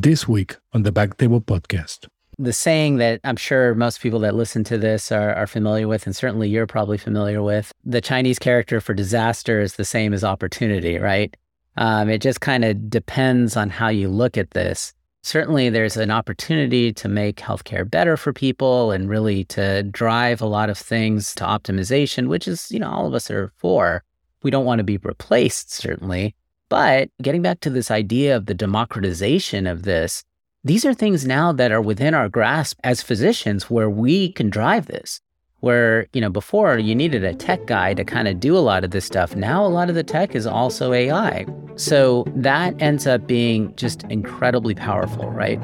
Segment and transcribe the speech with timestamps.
[0.00, 2.06] this week on the BackTable Podcast.
[2.38, 6.04] The saying that I'm sure most people that listen to this are, are familiar with,
[6.04, 10.22] and certainly you're probably familiar with the Chinese character for disaster is the same as
[10.22, 11.34] opportunity, right?
[11.78, 14.92] Um, it just kind of depends on how you look at this.
[15.22, 20.46] Certainly, there's an opportunity to make healthcare better for people and really to drive a
[20.46, 24.04] lot of things to optimization, which is, you know, all of us are for.
[24.42, 26.34] We don't want to be replaced, certainly.
[26.68, 30.24] But getting back to this idea of the democratization of this,
[30.64, 34.86] these are things now that are within our grasp as physicians where we can drive
[34.86, 35.20] this.
[35.60, 38.84] Where, you know, before you needed a tech guy to kind of do a lot
[38.84, 39.34] of this stuff.
[39.34, 41.46] Now a lot of the tech is also AI.
[41.76, 45.60] So that ends up being just incredibly powerful, right?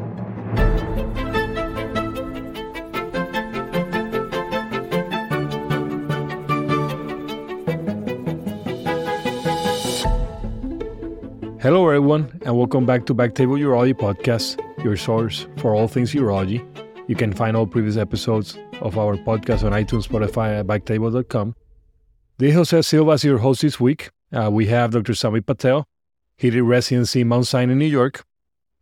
[11.62, 16.58] Hello, everyone, and welcome back to BackTable Urology Podcast, your source for all things urology.
[17.06, 21.54] You can find all previous episodes of our podcast on iTunes, Spotify, and backtable.com.
[22.38, 24.10] This Jose Silva is your host this week.
[24.32, 25.12] Uh, we have Dr.
[25.12, 25.86] Zamip Patel.
[26.36, 28.24] He did residency in Mount Sinai, New York,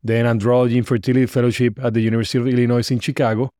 [0.03, 3.51] then Andrology and Fertility Fellowship at the University of Illinois in Chicago.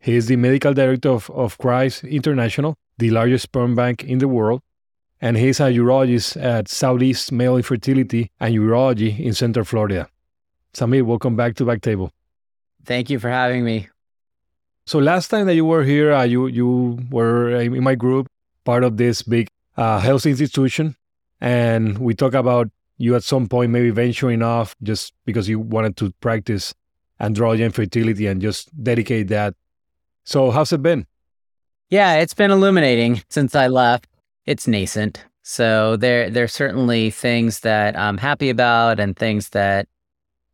[0.00, 1.58] He is the medical director of, of
[2.02, 4.62] International, the largest sperm bank in the world
[5.24, 10.06] and he's a urologist at Southeast Male Infertility and Urology in Central Florida.
[10.74, 12.10] Zamip, welcome back to BackTable.
[12.84, 13.88] Thank you for having me.
[14.84, 18.28] So last time that you were here, uh, you you were in my group,
[18.64, 20.94] part of this big uh, health institution,
[21.40, 25.96] and we talked about you at some point maybe venturing off just because you wanted
[25.96, 26.74] to practice
[27.18, 29.54] androgen fertility and just dedicate that.
[30.24, 31.06] So how's it been?
[31.88, 34.06] Yeah, it's been illuminating since I left
[34.46, 35.24] it's nascent.
[35.42, 39.88] So there there's certainly things that I'm happy about and things that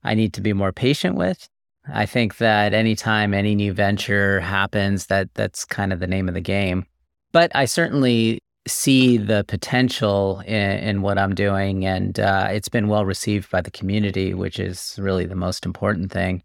[0.02, 1.48] I need to be more patient with.
[1.92, 6.34] I think that anytime any new venture happens, that that's kind of the name of
[6.34, 6.86] the game.
[7.32, 12.88] But I certainly see the potential in, in what I'm doing, and uh, it's been
[12.88, 16.42] well received by the community, which is really the most important thing.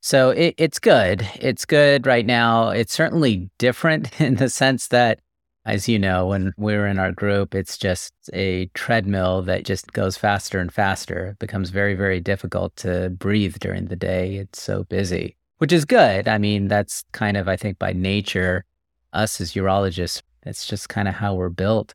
[0.00, 1.28] So it, it's good.
[1.40, 2.68] It's good right now.
[2.68, 5.20] It's certainly different in the sense that
[5.66, 10.16] as you know, when we're in our group, it's just a treadmill that just goes
[10.16, 11.26] faster and faster.
[11.26, 14.36] It becomes very, very difficult to breathe during the day.
[14.36, 16.28] It's so busy, which is good.
[16.28, 18.64] I mean, that's kind of, I think, by nature,
[19.12, 21.94] us as urologists, it's just kind of how we're built.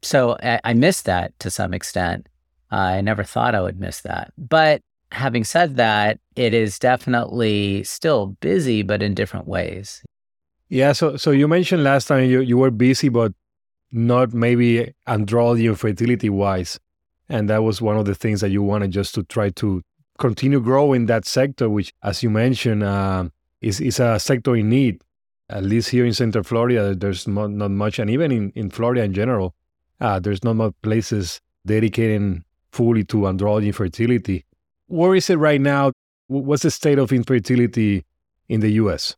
[0.00, 2.26] So I, I miss that to some extent.
[2.72, 4.32] Uh, I never thought I would miss that.
[4.38, 4.80] But
[5.12, 10.02] having said that, it is definitely still busy, but in different ways.
[10.68, 13.32] Yeah, so so you mentioned last time you, you were busy, but
[13.92, 16.78] not maybe andrology or fertility wise.
[17.28, 19.82] And that was one of the things that you wanted just to try to
[20.18, 23.28] continue growing that sector, which, as you mentioned, uh,
[23.60, 25.02] is, is a sector in need.
[25.48, 29.02] At least here in Central Florida, there's not, not much, and even in, in Florida
[29.02, 29.54] in general,
[30.00, 34.44] uh, there's not much places dedicating fully to andrology and fertility.
[34.88, 35.92] Where is it right now?
[36.26, 38.04] What's the state of infertility
[38.48, 39.16] in the US?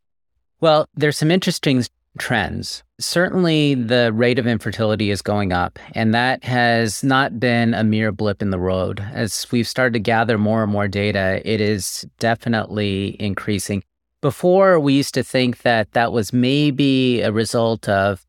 [0.61, 1.85] Well, there's some interesting
[2.19, 2.83] trends.
[2.99, 8.11] Certainly, the rate of infertility is going up, and that has not been a mere
[8.11, 9.01] blip in the road.
[9.13, 13.85] As we've started to gather more and more data, it is definitely increasing.
[14.21, 18.27] Before, we used to think that that was maybe a result of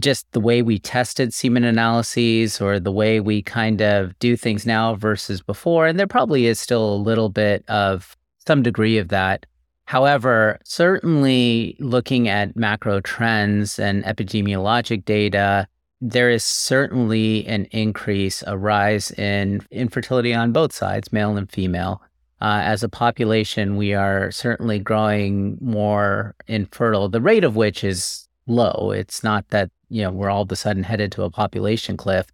[0.00, 4.66] just the way we tested semen analyses or the way we kind of do things
[4.66, 5.86] now versus before.
[5.86, 9.46] And there probably is still a little bit of some degree of that.
[9.86, 15.68] However, certainly looking at macro trends and epidemiologic data,
[16.00, 22.02] there is certainly an increase, a rise in infertility on both sides, male and female.
[22.40, 28.28] Uh, as a population, we are certainly growing more infertile, the rate of which is
[28.46, 28.90] low.
[28.90, 32.26] It's not that, you know, we're all of a sudden headed to a population cliff.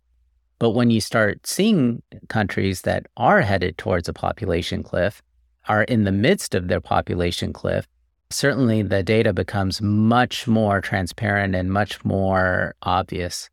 [0.58, 5.22] But when you start seeing countries that are headed towards a population cliff,
[5.68, 7.86] are in the midst of their population cliff,
[8.30, 13.50] certainly the data becomes much more transparent and much more obvious.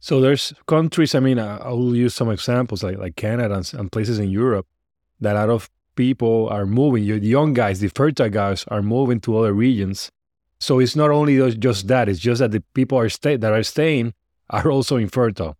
[0.00, 1.14] So there's countries.
[1.14, 4.66] I mean, I will use some examples like like Canada and, and places in Europe
[5.20, 7.04] that lot of people are moving.
[7.04, 10.10] The young guys, the fertile guys, are moving to other regions.
[10.60, 13.62] So it's not only just that; it's just that the people are stay that are
[13.64, 14.14] staying
[14.50, 15.57] are also infertile.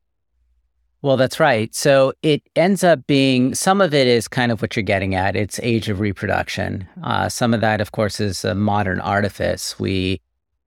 [1.00, 1.72] Well, that's right.
[1.74, 5.36] So it ends up being some of it is kind of what you're getting at.
[5.36, 6.88] It's age of reproduction.
[7.04, 9.78] Uh, some of that, of course, is a modern artifice.
[9.78, 10.20] We,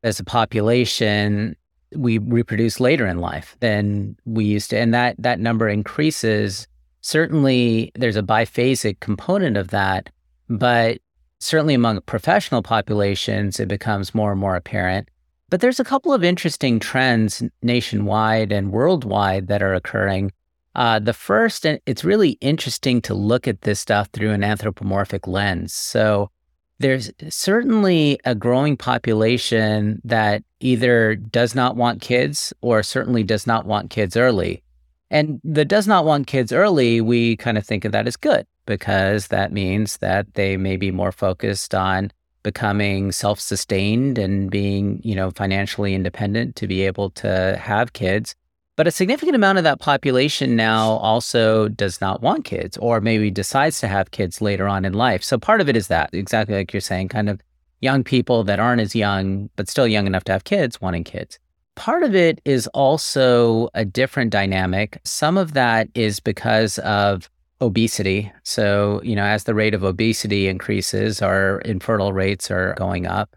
[0.03, 1.57] as a population,
[1.93, 6.67] we reproduce later in life than we used to, and that that number increases
[7.01, 10.09] certainly there's a biphasic component of that,
[10.49, 10.99] but
[11.39, 15.09] certainly among professional populations, it becomes more and more apparent.
[15.51, 20.31] But there's a couple of interesting trends nationwide and worldwide that are occurring.
[20.75, 25.27] Uh, the first, and it's really interesting to look at this stuff through an anthropomorphic
[25.27, 25.73] lens.
[25.73, 26.31] So
[26.79, 33.65] there's certainly a growing population that either does not want kids or certainly does not
[33.65, 34.63] want kids early.
[35.09, 38.47] And the does not want kids early, we kind of think of that as good
[38.65, 42.09] because that means that they may be more focused on
[42.43, 48.35] becoming self-sustained and being, you know, financially independent to be able to have kids.
[48.77, 53.29] But a significant amount of that population now also does not want kids or maybe
[53.29, 55.23] decides to have kids later on in life.
[55.23, 57.41] So part of it is that, exactly like you're saying, kind of
[57.81, 61.37] young people that aren't as young, but still young enough to have kids wanting kids.
[61.75, 64.99] Part of it is also a different dynamic.
[65.03, 67.29] Some of that is because of
[67.61, 68.31] obesity.
[68.43, 73.35] So, you know, as the rate of obesity increases, our infertile rates are going up.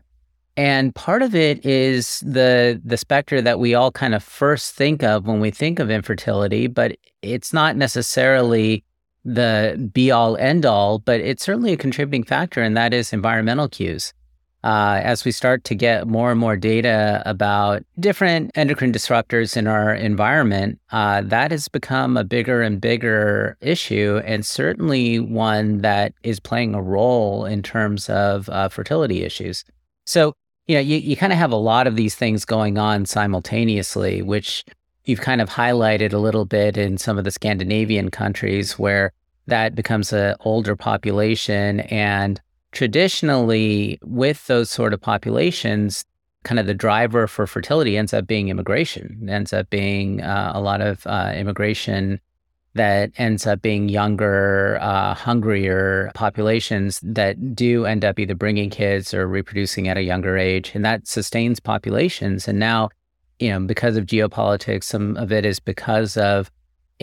[0.57, 5.03] And part of it is the the specter that we all kind of first think
[5.03, 8.85] of when we think of infertility, but it's not necessarily
[9.25, 13.69] the be all end all, but it's certainly a contributing factor, and that is environmental
[13.69, 14.15] cues
[14.65, 19.67] uh, as we start to get more and more data about different endocrine disruptors in
[19.67, 26.15] our environment, uh, that has become a bigger and bigger issue, and certainly one that
[26.23, 29.65] is playing a role in terms of uh, fertility issues.
[30.07, 30.33] So,
[30.67, 34.23] you know, you, you kind of have a lot of these things going on simultaneously,
[34.23, 34.65] which
[35.05, 39.13] you've kind of highlighted a little bit in some of the Scandinavian countries where
[39.47, 42.41] that becomes an older population and
[42.75, 46.05] traditionally, with those sort of populations,
[46.43, 50.53] kind of the driver for fertility ends up being immigration, it ends up being uh,
[50.55, 52.21] a lot of uh, immigration
[52.75, 59.15] that ends up being younger, uh, hungrier populations that do end up either bringing kids
[59.15, 60.73] or reproducing at a younger age.
[60.75, 62.49] And that sustains populations.
[62.49, 62.91] And now,
[63.39, 66.51] you know, because of geopolitics, some of it is because of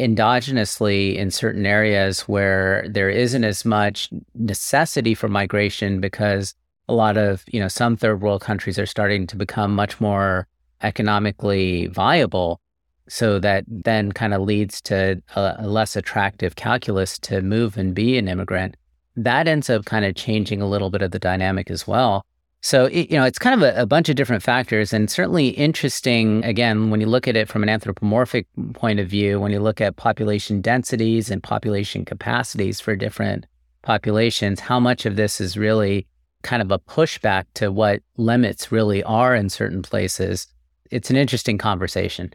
[0.01, 6.55] endogenously in certain areas where there isn't as much necessity for migration because
[6.89, 10.47] a lot of, you know, some third world countries are starting to become much more
[10.81, 12.59] economically viable.
[13.07, 17.93] So that then kind of leads to a, a less attractive calculus to move and
[17.93, 18.75] be an immigrant.
[19.15, 22.25] That ends up kind of changing a little bit of the dynamic as well.
[22.63, 26.45] So, you know, it's kind of a, a, bunch of different factors and certainly interesting,
[26.45, 29.81] again, when you look at it from an anthropomorphic point of view, when you look
[29.81, 33.47] at population densities and population capacities for different
[33.81, 36.05] populations, how much of this is really
[36.43, 40.47] kind of a pushback to what limits really are in certain places.
[40.91, 42.31] It's an interesting conversation.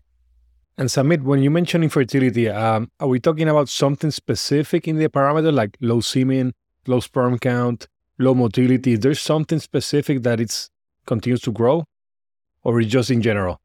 [0.76, 5.08] And Zamip, when you mention infertility, um, are we talking about something specific in the
[5.08, 6.52] parameter like low semen,
[6.86, 7.86] low sperm count,
[8.18, 10.70] low motility, is there something specific that it's
[11.06, 11.84] continues to grow
[12.62, 13.60] or is just in general?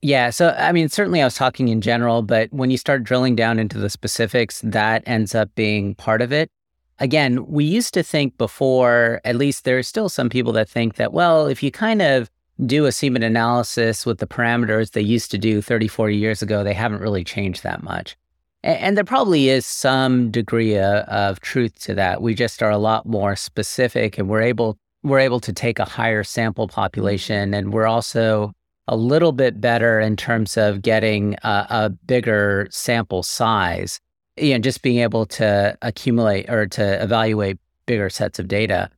[0.00, 0.30] Yeah.
[0.30, 3.58] So, I mean, certainly I was talking in general, but when you start drilling down
[3.58, 6.50] into the specifics, that ends up being part of it.
[6.98, 11.12] Again, we used to think before, at least there's still some people that think that,
[11.12, 12.30] well, if you kind of
[12.64, 16.62] do a semen analysis with the parameters they used to do 30, 40 years ago,
[16.62, 18.16] they haven't really changed that much.
[18.64, 22.22] And there probably is some degree of, of truth to that.
[22.22, 25.84] We just are a lot more specific and we're able we're able to take a
[25.84, 28.52] higher sample population and we're also
[28.88, 34.00] a little bit better in terms of getting a, a bigger sample size.
[34.38, 38.88] You know, just being able to accumulate or to evaluate bigger sets of data.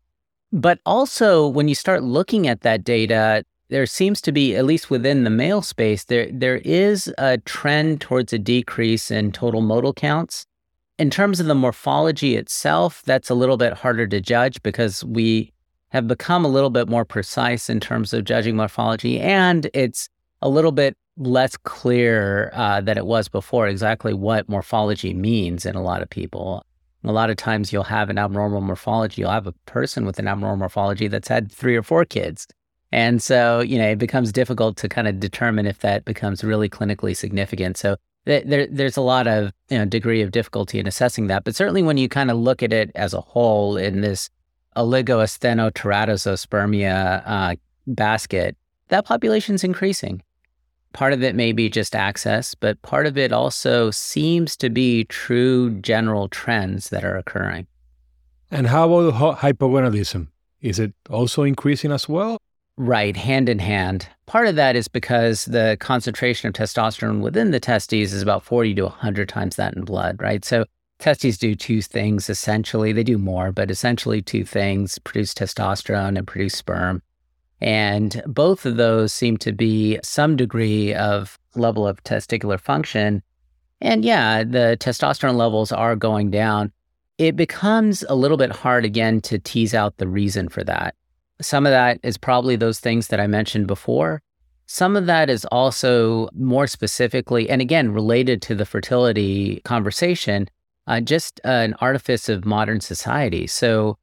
[0.52, 4.90] But also when you start looking at that data, there seems to be, at least
[4.90, 9.94] within the male space, there there is a trend towards a decrease in total motile
[9.94, 10.46] counts.
[10.98, 15.52] In terms of the morphology itself, that's a little bit harder to judge because we
[15.90, 20.08] have become a little bit more precise in terms of judging morphology, and it's
[20.42, 25.74] a little bit less clear uh, than it was before exactly what morphology means in
[25.74, 26.62] a lot of people.
[27.04, 29.22] A lot of times you'll have an abnormal morphology.
[29.22, 32.46] You'll have a person with an abnormal morphology that's had three or four kids
[32.92, 36.68] and so, you know, it becomes difficult to kind of determine if that becomes really
[36.68, 37.76] clinically significant.
[37.76, 41.44] So there, there's a lot of you know, degree of difficulty in assessing that.
[41.44, 44.30] But certainly when you kind of look at it as a whole in this
[44.76, 48.56] oligoasthenoteratozoospermia uh, basket,
[48.88, 50.22] that population's increasing.
[50.92, 55.04] Part of it may be just access, but part of it also seems to be
[55.04, 57.66] true general trends that are occurring.
[58.50, 60.28] And how about hypogonadism?
[60.62, 62.38] Is it also increasing as well?
[62.78, 64.06] Right, hand in hand.
[64.26, 68.74] Part of that is because the concentration of testosterone within the testes is about 40
[68.74, 70.44] to 100 times that in blood, right?
[70.44, 70.66] So
[70.98, 72.92] testes do two things essentially.
[72.92, 77.02] They do more, but essentially two things produce testosterone and produce sperm.
[77.62, 83.22] And both of those seem to be some degree of level of testicular function.
[83.80, 86.72] And yeah, the testosterone levels are going down.
[87.16, 90.94] It becomes a little bit hard again to tease out the reason for that.
[91.40, 94.22] Some of that is probably those things that I mentioned before.
[94.66, 100.48] Some of that is also more specifically, and again, related to the fertility conversation,
[100.86, 103.46] uh, just an artifice of modern society.
[103.46, 103.96] So,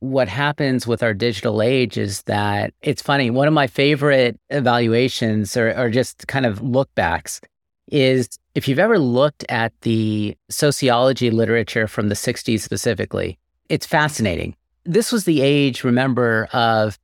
[0.00, 3.30] what happens with our digital age is that it's funny.
[3.30, 7.40] One of my favorite evaluations or, or just kind of look backs
[7.88, 13.38] is if you've ever looked at the sociology literature from the 60s specifically,
[13.68, 14.54] it's fascinating.
[14.86, 16.98] This was the age, remember, of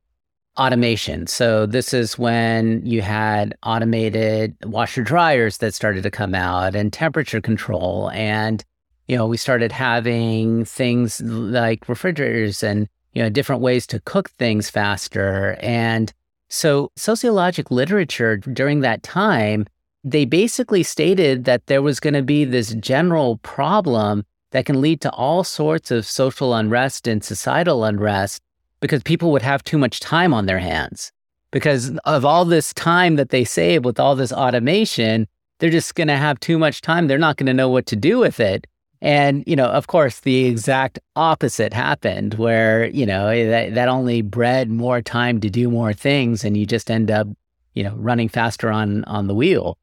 [0.57, 1.27] automation.
[1.27, 6.93] So this is when you had automated washer dryers that started to come out and
[6.93, 8.63] temperature control and
[9.07, 14.29] you know, we started having things like refrigerators and, you know, different ways to cook
[14.31, 15.57] things faster.
[15.59, 16.13] And
[16.49, 19.65] so sociologic literature during that time,
[20.03, 25.01] they basically stated that there was going to be this general problem that can lead
[25.01, 28.41] to all sorts of social unrest and societal unrest
[28.79, 31.11] because people would have too much time on their hands.
[31.51, 36.07] Because of all this time that they save with all this automation, they're just going
[36.07, 37.07] to have too much time.
[37.07, 38.67] They're not going to know what to do with it.
[39.01, 43.89] And, you know, of course, the exact opposite happened where, you know, eh, that, that
[43.89, 47.27] only bred more time to do more things and you just end up,
[47.73, 49.77] you know, running faster on on the wheel.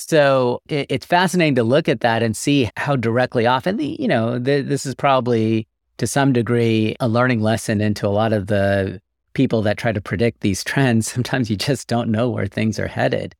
[0.00, 3.66] So it, it's fascinating to look at that and see how directly off.
[3.66, 8.06] And, the, you know, the, this is probably to some degree a learning lesson into
[8.06, 9.02] a lot of the
[9.32, 11.10] people that try to predict these trends.
[11.10, 13.34] Sometimes you just don't know where things are headed.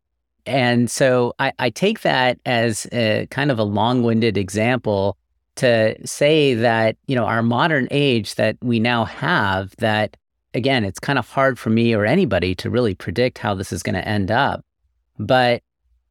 [0.47, 5.17] And so I, I take that as a kind of a long winded example
[5.57, 10.17] to say that, you know, our modern age that we now have, that
[10.55, 13.85] again, it's kind of hard for me or anybody to really predict how this is
[13.85, 14.65] going to end up.
[15.21, 15.62] But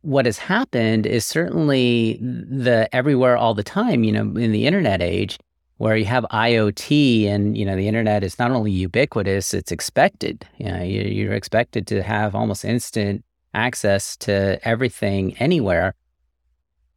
[0.01, 5.01] what has happened is certainly the everywhere all the time, you know, in the internet
[5.01, 5.39] age,
[5.77, 10.45] where you have IoT and you know the internet is not only ubiquitous, it's expected.
[10.57, 13.23] You know, you're expected to have almost instant
[13.53, 15.95] access to everything anywhere,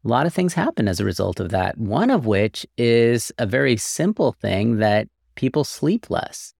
[0.04, 1.76] a lot of things happen as a result of that.
[1.78, 6.54] One of which is a very simple thing that people sleep less.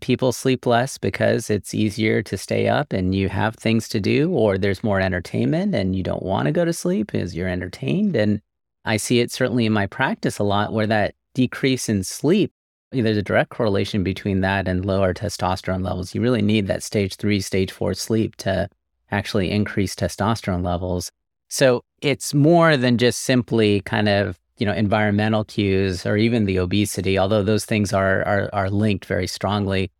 [0.00, 4.30] People sleep less because it's easier to stay up and you have things to do,
[4.30, 8.14] or there's more entertainment and you don't want to go to sleep because you're entertained.
[8.14, 8.40] And
[8.84, 12.52] I see it certainly in my practice a lot where that decrease in sleep,
[12.92, 16.14] there's a direct correlation between that and lower testosterone levels.
[16.14, 18.68] You really need that stage three, stage four sleep to
[19.10, 21.10] actually increase testosterone levels.
[21.48, 26.58] So it's more than just simply kind of you know environmental cues or even the
[26.58, 29.90] obesity, although those things are are, are linked very strongly.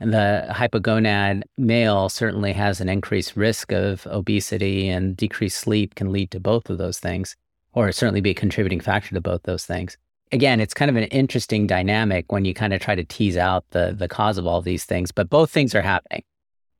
[0.00, 6.12] And the hypogonad male certainly has an increased risk of obesity, and decreased sleep can
[6.12, 7.34] lead to both of those things,
[7.72, 9.96] or certainly be a contributing factor to both those things.
[10.30, 13.64] Again, it's kind of an interesting dynamic when you kind of try to tease out
[13.70, 16.22] the the cause of all these things, but both things are happening.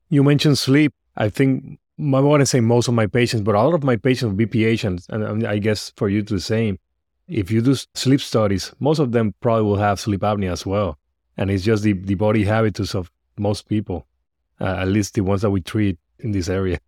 [0.09, 0.93] You mentioned sleep.
[1.17, 3.97] I think I want to say most of my patients, but a lot of my
[3.97, 6.79] patients will be patients, and I guess for you the same.
[7.29, 10.97] If you do sleep studies, most of them probably will have sleep apnea as well,
[11.37, 14.07] and it's just the, the body habitus of most people,
[14.59, 16.79] uh, at least the ones that we treat in this area.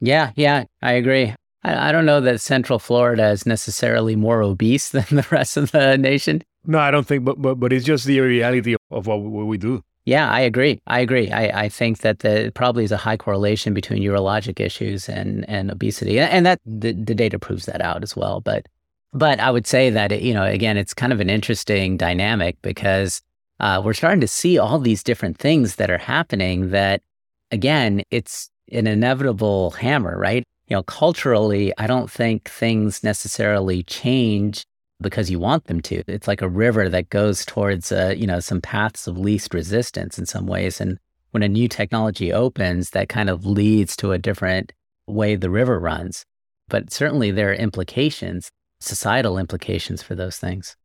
[0.00, 1.34] Yeah, yeah, I agree.
[1.64, 5.70] I, I don't know that Central Florida is necessarily more obese than the rest of
[5.70, 6.42] the nation.
[6.64, 9.58] No, I don't think, but but but it's just the reality of what, what we
[9.58, 9.82] do.
[10.04, 10.80] Yeah, I agree.
[10.86, 11.30] I agree.
[11.30, 15.70] I, I think that there probably is a high correlation between urologic issues and, and
[15.70, 18.40] obesity, and that the, the data proves that out as well.
[18.40, 18.66] But
[19.12, 22.56] but I would say that it, you know again, it's kind of an interesting dynamic
[22.62, 23.22] because
[23.60, 26.70] uh, we're starting to see all these different things that are happening.
[26.70, 27.02] That
[27.50, 30.44] again, it's an inevitable hammer, right?
[30.68, 34.64] You know, culturally, I don't think things necessarily change
[35.02, 36.02] because you want them to.
[36.06, 40.18] It's like a river that goes towards, uh, you know, some paths of least resistance
[40.18, 40.80] in some ways.
[40.80, 40.98] And
[41.32, 44.72] when a new technology opens, that kind of leads to a different
[45.06, 46.24] way the river runs.
[46.68, 48.50] But certainly there are implications,
[48.82, 50.76] societal implications for those things.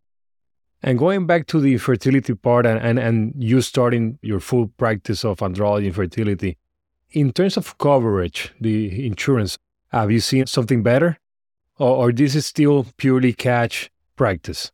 [0.84, 5.26] And going back to the fertility part and, and, and you starting your full practice
[5.26, 6.58] of andrology and fertility,
[7.12, 9.58] in terms of coverage, the insurance,
[9.90, 11.18] have you seen something better?
[11.80, 14.72] Or, or this is still purely catch practice?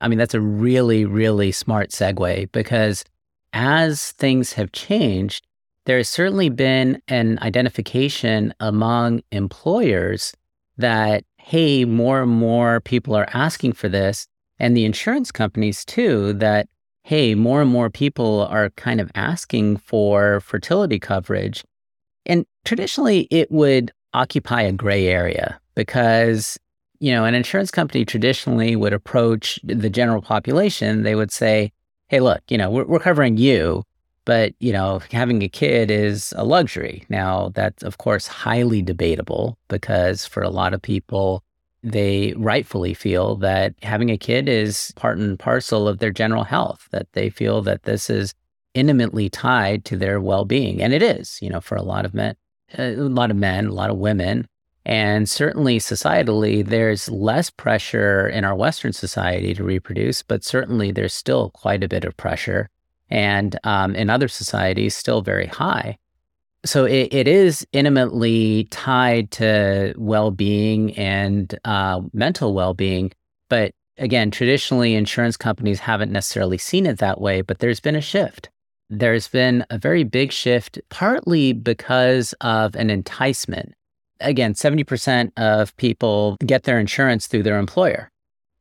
[0.00, 3.04] I mean, that's a really, really smart segue because
[3.52, 5.46] as things have changed,
[5.84, 10.34] there has certainly been an identification among employers
[10.78, 14.26] that, hey, more and more people are asking for this,
[14.58, 16.68] and the insurance companies too, that
[17.02, 21.64] hey, more and more people are kind of asking for fertility coverage.
[22.26, 26.58] And traditionally, it would occupy a gray area because,
[27.00, 31.02] you know, an insurance company traditionally would approach the general population.
[31.02, 31.72] They would say,
[32.08, 33.82] hey, look, you know, we're, we're covering you,
[34.30, 37.04] but, you know, having a kid is a luxury.
[37.08, 41.42] Now, that's, of course, highly debatable because for a lot of people,
[41.82, 46.86] they rightfully feel that having a kid is part and parcel of their general health,
[46.92, 48.32] that they feel that this is
[48.72, 52.36] intimately tied to their well-being and it is you know for a lot of men
[52.78, 54.46] a lot of men a lot of women
[54.86, 61.12] and certainly societally there's less pressure in our western society to reproduce but certainly there's
[61.12, 62.70] still quite a bit of pressure
[63.10, 65.98] and um, in other societies still very high.
[66.64, 73.12] So it, it is intimately tied to well-being and uh, mental well-being.
[73.48, 78.00] But again traditionally insurance companies haven't necessarily seen it that way but there's been a
[78.00, 78.48] shift.
[78.88, 83.74] There's been a very big shift partly because of an enticement.
[84.20, 88.09] Again 70% of people get their insurance through their employer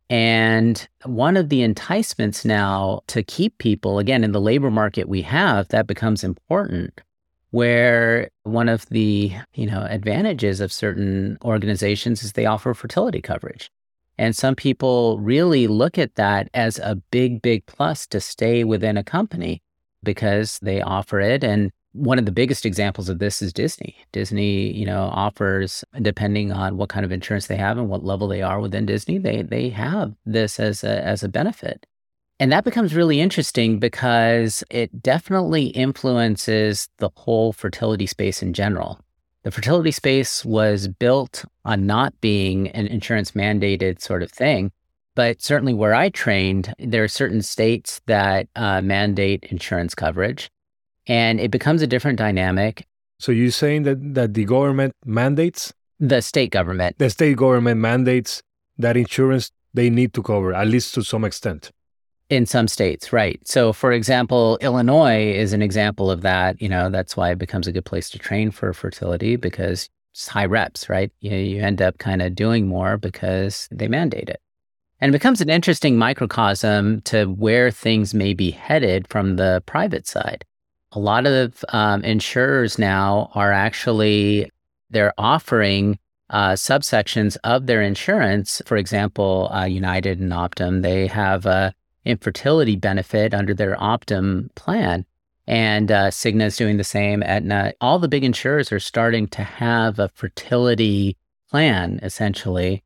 [0.10, 5.22] and one of the enticements now to keep people again in the labor market we
[5.22, 7.01] have that becomes important
[7.51, 13.72] where one of the you know advantages of certain organizations is they offer fertility coverage.
[14.18, 18.98] And some people really look at that as a big big plus to stay within
[18.98, 19.62] a company
[20.04, 21.44] because they offer it.
[21.44, 23.96] And one of the biggest examples of this is Disney.
[24.12, 28.27] Disney, you know, offers depending on what kind of insurance they have and what level
[28.27, 31.86] they are within Disney, they they have this as a as a benefit.
[32.39, 39.00] And that becomes really interesting because it definitely influences the whole fertility space in general.
[39.43, 44.72] The fertility space was built on not being an insurance mandated sort of thing.
[45.15, 50.50] But certainly where I trained, there are certain states that uh, mandate insurance coverage,
[51.10, 52.86] and it becomes a different dynamic.
[53.18, 55.74] So you're saying that, that the government mandates?
[56.00, 56.98] The state government.
[57.00, 58.42] The state government mandates
[58.77, 61.72] that insurance they need to cover, at least to some extent.
[62.29, 63.40] In some states, right.
[63.46, 66.62] So, for example, Illinois is an example of that.
[66.62, 70.27] You know, that's why it becomes a good place to train for fertility because it's
[70.27, 71.12] high reps, right?
[71.22, 74.40] You, you end up kind of doing more because they mandate it.
[75.01, 80.05] And it becomes an interesting microcosm to where things may be headed from the private
[80.05, 80.46] side.
[80.92, 84.50] A lot of um, insurers now are actually
[84.90, 86.00] they're offering
[86.30, 88.62] uh, subsections of their insurance.
[88.66, 91.74] For example, uh, United and Optum, they have a
[92.06, 95.06] infertility benefit under their Optum plan.
[95.48, 97.24] And uh, Cigna is doing the same.
[97.24, 101.18] Aetna, all the big insurers are starting to have a fertility
[101.50, 102.84] plan, essentially.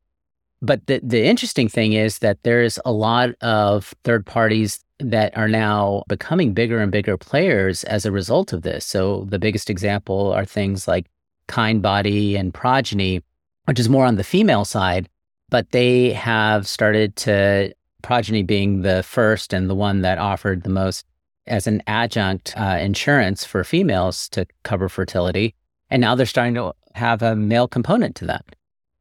[0.62, 5.48] But the, the interesting thing is that there's a lot of third parties that are
[5.48, 8.86] now becoming bigger and bigger players as a result of this.
[8.86, 11.08] So the biggest example are things like
[11.48, 13.22] Kindbody and Progyny,
[13.66, 15.10] which is more on the female side,
[15.50, 20.70] but they have started to Progyny being the first and the one that offered the
[20.70, 21.06] most
[21.48, 25.56] as an adjunct uh, insurance for females to cover fertility.
[25.90, 28.46] And now they're starting to have a male component to that.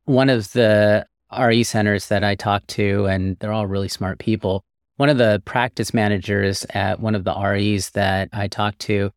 [0.04, 1.06] One of the
[1.38, 4.64] RE centers that I talked to, and they're all really smart people.
[5.02, 9.10] One of the practice managers at one of the REs that I talked to,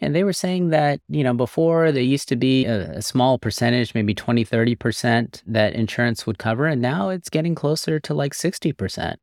[0.00, 3.38] and they were saying that, you know, before there used to be a, a small
[3.38, 6.66] percentage, maybe 20, 30% that insurance would cover.
[6.66, 9.14] And now it's getting closer to like 60%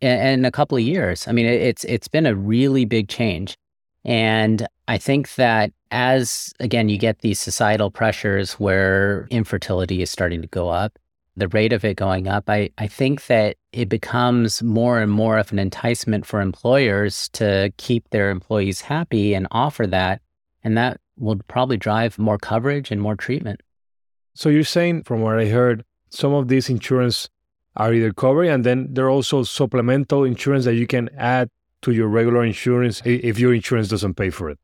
[0.00, 1.26] in a couple of years.
[1.26, 3.58] I mean, it's it's been a really big change,
[4.04, 10.40] and I think that as again you get these societal pressures where infertility is starting
[10.40, 11.00] to go up,
[11.36, 15.36] the rate of it going up, I I think that it becomes more and more
[15.36, 20.22] of an enticement for employers to keep their employees happy and offer that,
[20.62, 23.60] and that will probably drive more coverage and more treatment.
[24.34, 27.28] So you're saying, from what I heard, some of these insurance
[27.76, 31.48] are either covered, and then there are also supplemental insurance that you can add
[31.82, 34.58] to your regular insurance if your insurance doesn't pay for it.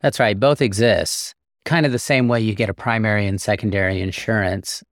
[0.00, 0.38] That's right.
[0.38, 1.34] Both exist.
[1.64, 4.82] Kind of the same way you get a primary and secondary insurance.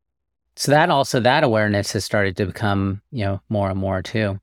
[0.61, 4.41] So that also that awareness has started to become, you know, more and more too.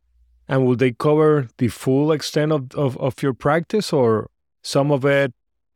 [0.48, 4.32] And will they cover the full extent of, of, of your practice or
[4.64, 5.32] some of it,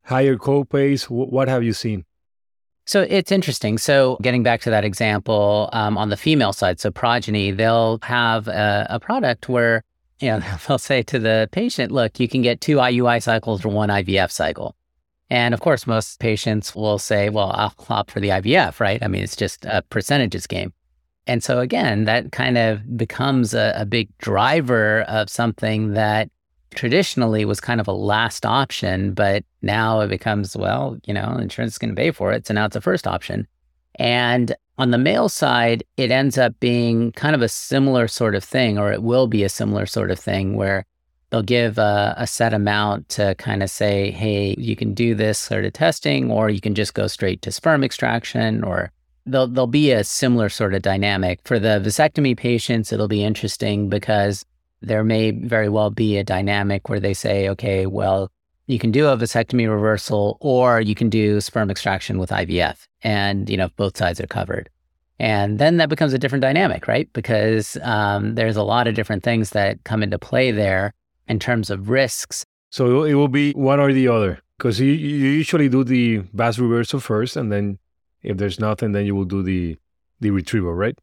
[0.05, 1.03] higher copays?
[1.03, 2.05] What have you seen?
[2.87, 3.77] So it's interesting.
[3.77, 8.47] So getting back to that example um, on the female side, so Progyny, they'll have
[8.47, 9.83] a, a product where
[10.19, 13.69] you know they'll say to the patient, "Look, you can get two IUI cycles or
[13.69, 14.75] one IVF cycle."
[15.31, 19.01] And of course, most patients will say, "Well, I'll opt for the IVF, right?
[19.01, 20.73] I mean, it's just a percentages game."
[21.25, 26.29] And so again, that kind of becomes a, a big driver of something that
[26.75, 31.73] traditionally was kind of a last option, but now it becomes, well, you know, insurance
[31.73, 32.47] is going to pay for it.
[32.47, 33.47] So now it's a first option.
[33.95, 38.43] And on the male side, it ends up being kind of a similar sort of
[38.43, 40.85] thing, or it will be a similar sort of thing where
[41.31, 45.39] they'll give a, a set amount to kind of say, hey, you can do this
[45.39, 48.91] sort of testing, or you can just go straight to sperm extraction, or
[49.25, 51.39] there'll, there'll be a similar sort of dynamic.
[51.45, 54.45] For the vasectomy patients, it'll be interesting because
[54.81, 58.29] there may very well be a dynamic where they say, okay, well,
[58.67, 62.87] you can do a vasectomy reversal or you can do sperm extraction with IVF.
[63.03, 64.69] And, you know, both sides are covered.
[65.19, 67.07] And then that becomes a different dynamic, right?
[67.13, 70.93] Because um, there's a lot of different things that come into play there
[71.31, 72.45] in terms of risks.
[72.69, 76.59] So it will be one or the other because you, you usually do the vas
[76.59, 77.79] reversal first, and then
[78.21, 79.77] if there's nothing, then you will do the
[80.19, 80.97] the retrieval, right?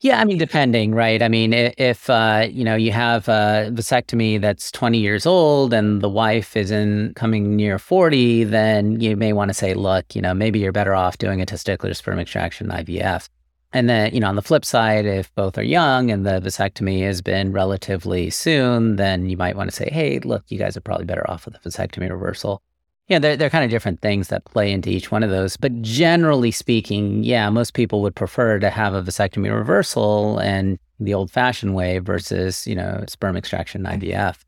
[0.00, 1.20] Yeah, I mean, depending, right?
[1.22, 6.00] I mean, if uh, you know you have a vasectomy that's 20 years old and
[6.00, 10.22] the wife is in coming near 40, then you may want to say, look, you
[10.22, 13.28] know, maybe you're better off doing a testicular sperm extraction IVF.
[13.72, 17.02] And then, you know, on the flip side, if both are young and the vasectomy
[17.02, 20.80] has been relatively soon, then you might want to say, hey, look, you guys are
[20.80, 22.62] probably better off with a vasectomy reversal
[23.08, 25.56] yeah, they're, they're kind of different things that play into each one of those.
[25.56, 31.14] But generally speaking, yeah, most people would prefer to have a vasectomy reversal and the
[31.14, 33.98] old fashioned way versus, you know, sperm extraction mm.
[33.98, 34.44] IVF.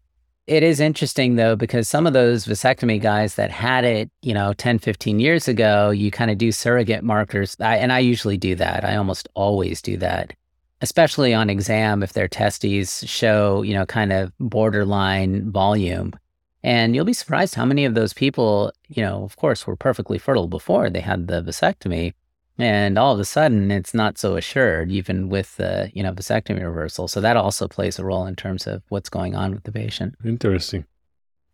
[0.50, 4.52] It is interesting though, because some of those vasectomy guys that had it, you know,
[4.52, 7.56] 10, 15 years ago, you kind of do surrogate markers.
[7.60, 8.84] I, and I usually do that.
[8.84, 10.32] I almost always do that,
[10.80, 16.14] especially on exam if their testes show, you know, kind of borderline volume
[16.62, 20.18] and you'll be surprised how many of those people, you know, of course, were perfectly
[20.18, 22.12] fertile before they had the vasectomy.
[22.60, 26.62] And all of a sudden, it's not so assured, even with the, you know, vasectomy
[26.62, 27.08] reversal.
[27.08, 30.14] So that also plays a role in terms of what's going on with the patient.
[30.24, 30.84] Interesting.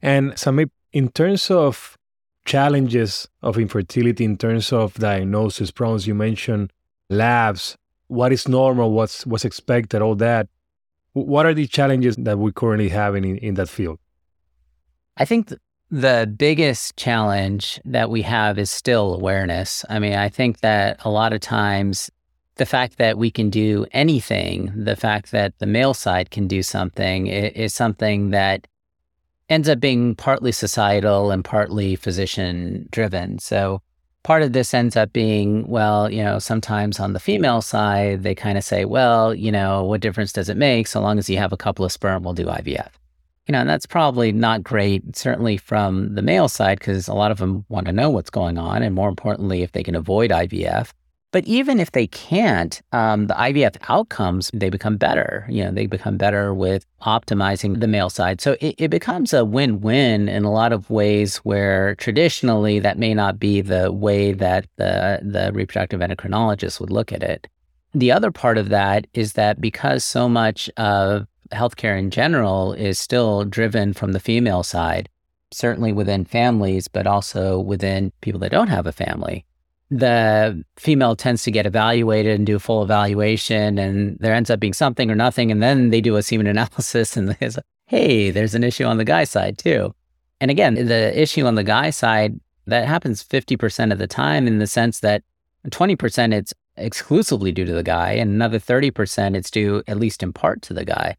[0.03, 1.97] And Zamip, in terms of
[2.45, 6.73] challenges of infertility, in terms of diagnosis, problems, you mentioned
[7.09, 7.77] labs,
[8.09, 10.49] what is normal, what's what's expected, all that.
[11.12, 13.99] What are the challenges that we currently have in, in that field?
[15.16, 19.85] I think th- the biggest challenge that we have is still awareness.
[19.88, 22.11] I mean, I think that a lot of times
[22.57, 26.62] the fact that we can do anything, the fact that the male side can do
[26.62, 28.66] something is, something that
[29.49, 33.38] ends up being partly societal and partly physician driven.
[33.38, 33.81] So
[34.25, 38.35] part of this ends up being, well, you know, sometimes on the female side, they
[38.35, 40.88] kind of say, well, you know, what difference does it make?
[40.88, 42.88] So long as you have a couple of sperm, we'll do IVF
[43.47, 47.31] you know, and that's probably not great, certainly from the male side, because a lot
[47.31, 48.83] of them want to know what's going on.
[48.83, 50.93] And more importantly, if they can avoid IVF.
[51.33, 55.47] But even if they can't, um, the IVF outcomes, they become better.
[55.49, 58.41] You know, they become better with optimizing the male side.
[58.41, 62.99] So it, it becomes a win win in a lot of ways where traditionally that
[62.99, 67.47] may not be the way that the, the reproductive endocrinologist would look at it.
[67.93, 72.99] The other part of that is that because so much of healthcare in general is
[72.99, 75.09] still driven from the female side,
[75.51, 79.45] certainly within families, but also within people that don't have a family.
[79.91, 84.59] The female tends to get evaluated and do a full evaluation, and there ends up
[84.59, 85.53] being something or nothing.
[85.53, 89.05] And then they do a semen analysis, and there's, hey, there's an issue on the
[89.05, 89.95] guy side too.
[90.41, 94.59] And again, the issue on the guy side, that happens 50% of the time in
[94.59, 95.23] the sense that
[95.69, 100.33] 20% it's exclusively due to the guy, and another 30% it's due at least in
[100.33, 101.17] part to the guy.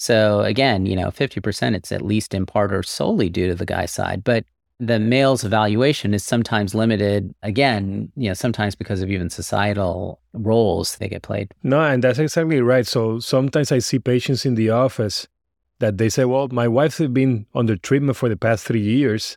[0.00, 3.66] So again, you know, 50% it's at least in part or solely due to the
[3.66, 4.24] guy side.
[4.24, 4.46] But
[4.78, 10.96] the male's evaluation is sometimes limited again, you know, sometimes because of even societal roles
[10.96, 11.52] they get played.
[11.62, 12.86] No, and that's exactly right.
[12.86, 15.28] So sometimes I see patients in the office
[15.80, 19.36] that they say, well, my wife's been under treatment for the past three years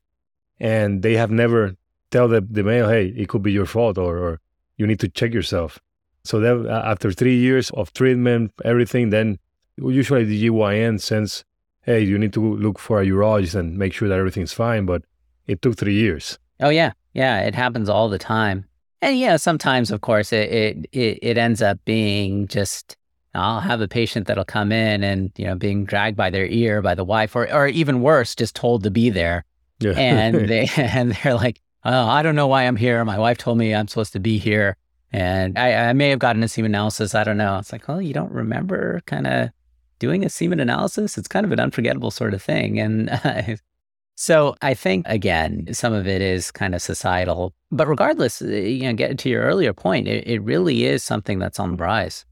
[0.61, 1.75] and they have never
[2.09, 4.39] tell the, the male, hey, it could be your fault or, or
[4.77, 5.77] you need to check yourself.
[6.23, 9.39] So then after three years of treatment, everything, then
[9.77, 11.43] usually the GYN sends,
[11.81, 14.85] hey, you need to look for a urologist and make sure that everything's fine.
[14.85, 15.03] But
[15.47, 16.37] it took three years.
[16.59, 18.65] Oh yeah, yeah, it happens all the time.
[19.01, 22.95] And yeah, sometimes of course it it it, it ends up being just
[23.35, 26.81] I'll have a patient that'll come in and you know being dragged by their ear
[26.81, 29.43] by the wife, or or even worse, just told to be there.
[29.79, 29.91] Yeah.
[29.91, 33.03] and they and they're like, oh, I don't know why I'm here.
[33.03, 34.77] My wife told me I'm supposed to be here.
[35.11, 37.13] And I, I may have gotten a semen analysis.
[37.13, 37.59] I don't know.
[37.59, 39.49] It's like, well, you don't remember kind of
[40.03, 42.77] doing a semen analysis, it's kind of an unforgettable sort of thing.
[42.77, 43.55] And uh,
[44.15, 47.53] so I think, again, some of it is kind of societal.
[47.71, 51.39] But regardless, uh, you know, get to your earlier point, it, it really is something
[51.39, 52.25] that's on the rise.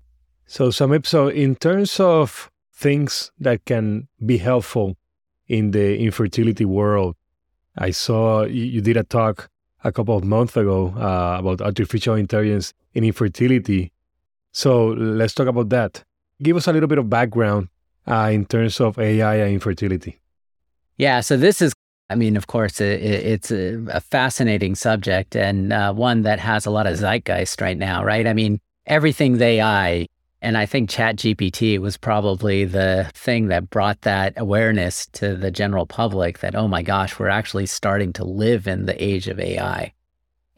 [0.48, 4.98] So, Zamip, so in terms of things that can be helpful
[5.48, 7.16] in the infertility world,
[7.78, 9.50] I saw you, you did a talk
[9.86, 13.94] a couple of months ago uh, about artificial intelligence in infertility.
[14.52, 14.88] So,
[15.20, 16.04] let's talk about that.
[16.42, 17.70] Give us a little bit of background
[18.08, 20.20] uh, in terms of AI and infertility.
[20.98, 21.74] Yeah, so this is
[22.12, 26.66] I mean, of course, it, it's a, a, fascinating subject and uh, one that has
[26.66, 28.28] a lot of zeitgeist right now, right?
[28.28, 30.08] I mean, everything's AI.
[30.42, 35.86] And I think ChatGPT was probably the thing that brought that awareness to the general
[35.86, 39.94] public that, oh my gosh, we're actually starting to live in the age of AI.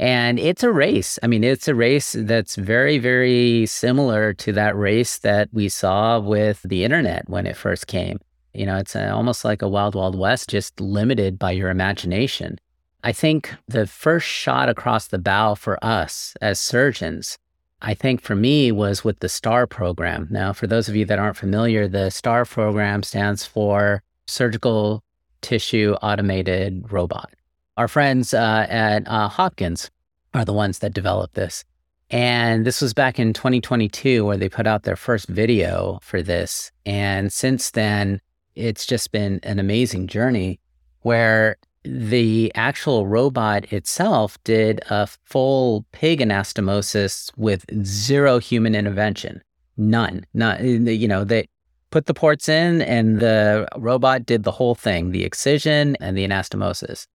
[0.04, 1.18] And it's a race.
[1.24, 6.20] I mean, it's a race that's very, very similar to that race that we saw
[6.20, 8.20] with the internet when it first came.
[8.54, 12.60] You know, it's a, almost like a wild, wild west, just limited by your imagination.
[13.06, 17.38] I think the first shot across the bow for us as surgeons,
[17.82, 20.28] I think for me was with the STAR program.
[20.30, 25.02] Now, for those of you that aren't familiar, the STAR program stands for Surgical
[25.40, 27.32] Tissue Automated Robot.
[27.78, 29.90] Our friends uh, at uh, Hopkins
[30.34, 31.64] are the ones that developed this.
[32.10, 36.72] And this was back in 2022 where they put out their first video for this.
[36.86, 38.22] And since then,
[38.56, 40.60] it's just been an amazing journey
[41.02, 49.42] where the actual robot itself did a full pig anastomosis with zero human intervention.
[49.76, 50.26] None.
[50.34, 51.48] Not you know, they
[51.90, 56.28] put the ports in and the robot did the whole thing, the excision and the
[56.28, 57.06] anastomosis.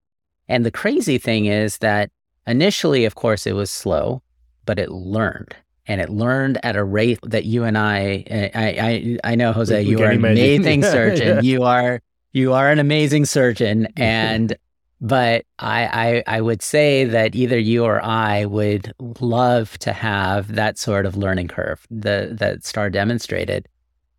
[0.48, 2.10] And the crazy thing is that
[2.48, 4.22] initially, of course, it was slow,
[4.64, 5.54] but it learned
[5.88, 8.66] and it learned at a rate that you and I, eh, I,
[9.24, 11.36] I, I know, Jose, we, we you are an amazing surgeon.
[11.36, 11.40] yeah.
[11.40, 12.00] You are,
[12.32, 14.54] you are an amazing surgeon, and
[15.00, 20.54] but I, I, I would say that either you or I would love to have
[20.54, 23.68] that sort of learning curve the, that Star demonstrated.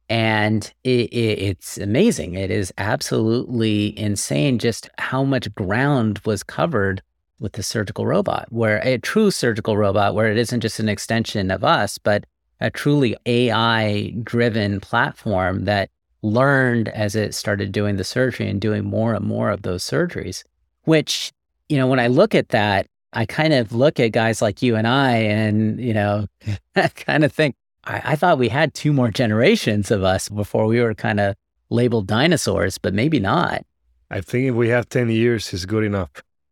[0.07, 2.33] And it, it, it's amazing.
[2.33, 7.03] It is absolutely insane just how much ground was covered
[7.39, 11.51] with the surgical robot, where a true surgical robot, where it isn't just an extension
[11.51, 12.25] of us, but
[12.59, 15.89] a truly AI driven platform that
[16.21, 20.43] learned as it started doing the surgery and doing more and more of those surgeries.
[20.83, 21.31] Which,
[21.69, 24.75] you know, when I look at that, I kind of look at guys like you
[24.75, 26.27] and I and, you know,
[26.95, 30.81] kind of think, I, I thought we had two more generations of us before we
[30.81, 31.35] were kind of
[31.69, 33.65] labeled dinosaurs, but maybe not.
[34.11, 36.09] I think if we have 10 years, it's good enough.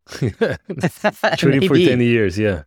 [1.38, 2.64] Shooting for 10 years, yeah.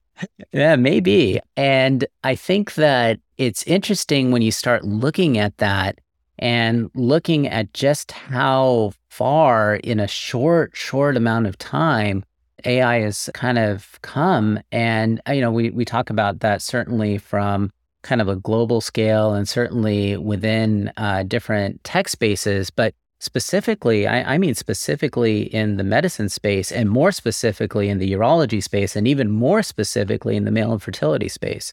[0.53, 1.41] Yeah, maybe.
[1.57, 5.99] And I think that it's interesting when you start looking at that
[6.39, 12.25] and looking at just how far in a short, short amount of time
[12.65, 14.59] AI has kind of come.
[14.73, 17.71] And, uh, you know, we, we talk about that certainly from
[18.03, 22.71] kind of a global scale and certainly within uh, different tech spaces.
[22.71, 28.11] But specifically, I, I, mean specifically in the medicine space, and more specifically in the
[28.13, 31.73] urology space, and even more specifically in the male infertility space.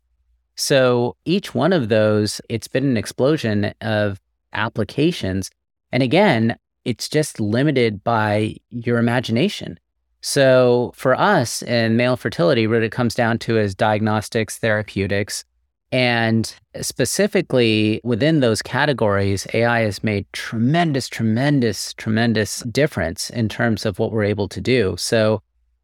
[0.55, 4.19] So each one of those, it's been an explosion of
[4.53, 5.49] applications.
[5.91, 9.79] And again, it's just limited by your imagination.
[10.21, 15.45] So for us in male fertility, what it comes down to is diagnostics, therapeutics,
[15.91, 23.99] and specifically within those categories, AI has made tremendous, tremendous, tremendous difference in terms of
[23.99, 24.95] what we're able to do.
[24.97, 25.41] So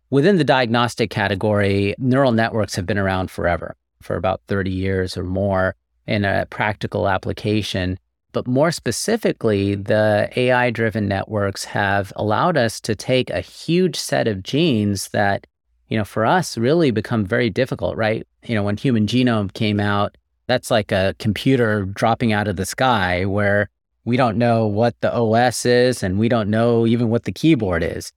[0.10, 5.24] within the diagnostic category, neural networks have been around forever, for about 30 years or
[5.24, 7.98] more in a practical application.
[8.34, 14.28] But more specifically, the AI driven networks have allowed us to take a huge set
[14.28, 15.48] of genes that
[15.94, 18.26] you know, for us really become very difficult, right?
[18.46, 22.66] You know, when human genome came out, that's like a computer dropping out of the
[22.66, 23.70] sky where
[24.06, 27.84] we don't know what the OS is and we don't know even what the keyboard
[27.84, 28.12] is.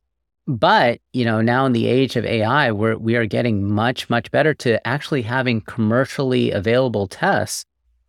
[0.49, 4.31] But, you know, now in the age of AI, we're, we are getting much, much
[4.31, 7.65] better to actually having commercially available tests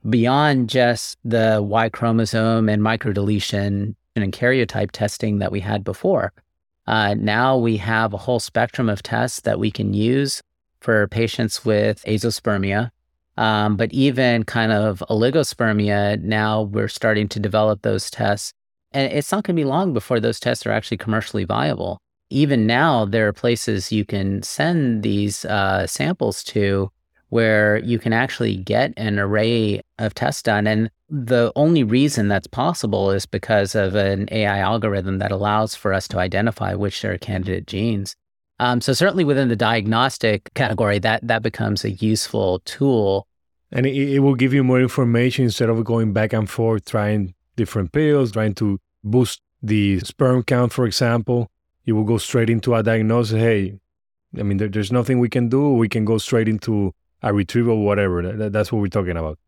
[0.09, 6.31] beyond just the Y chromosome and microdeletion and karyotype testing that we had before.
[6.85, 10.41] Uh, now we have a whole spectrum of tests that we can use
[10.79, 12.91] for patients with azoospermia.
[13.37, 18.51] Um, but even kind of oligospermia, now we're starting to develop those tests.
[18.91, 21.99] And it's not going to be long before those tests are actually commercially viable.
[22.29, 26.89] Even now, there are places you can send these uh, samples to
[27.29, 30.65] where you can actually get an array of tests done.
[30.65, 35.93] And the only reason that's possible is because of an AI algorithm that allows for
[35.93, 38.15] us to identify which are candidate genes.
[38.59, 43.27] Um, so certainly within the diagnostic category, that that becomes a useful tool.
[43.71, 47.35] And it, it will give you more information instead of going back and forth trying
[47.55, 51.51] different pills, trying to boost the sperm count, for example.
[51.85, 53.39] You will go straight into a diagnosis.
[53.39, 53.79] Hey,
[54.37, 55.73] I mean, there, there's nothing we can do.
[55.73, 58.21] We can go straight into a retrieval, whatever.
[58.21, 59.39] That, that's what we're talking about.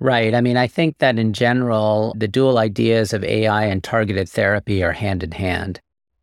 [0.00, 0.34] Right.
[0.34, 4.82] I mean, I think that in general, the dual ideas of AI and targeted therapy
[4.82, 5.80] are hand in hand.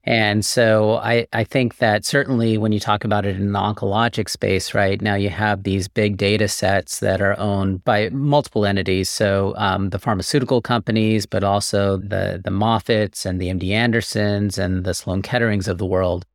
[0.07, 4.29] And so I, I think that certainly when you talk about it in the oncologic
[4.29, 9.09] space, right now you have these big data sets that are owned by multiple entities.
[9.09, 14.83] So um, the pharmaceutical companies, but also the the Moffitts and the MD Andersons and
[14.83, 16.25] the Sloan Ketterings of the world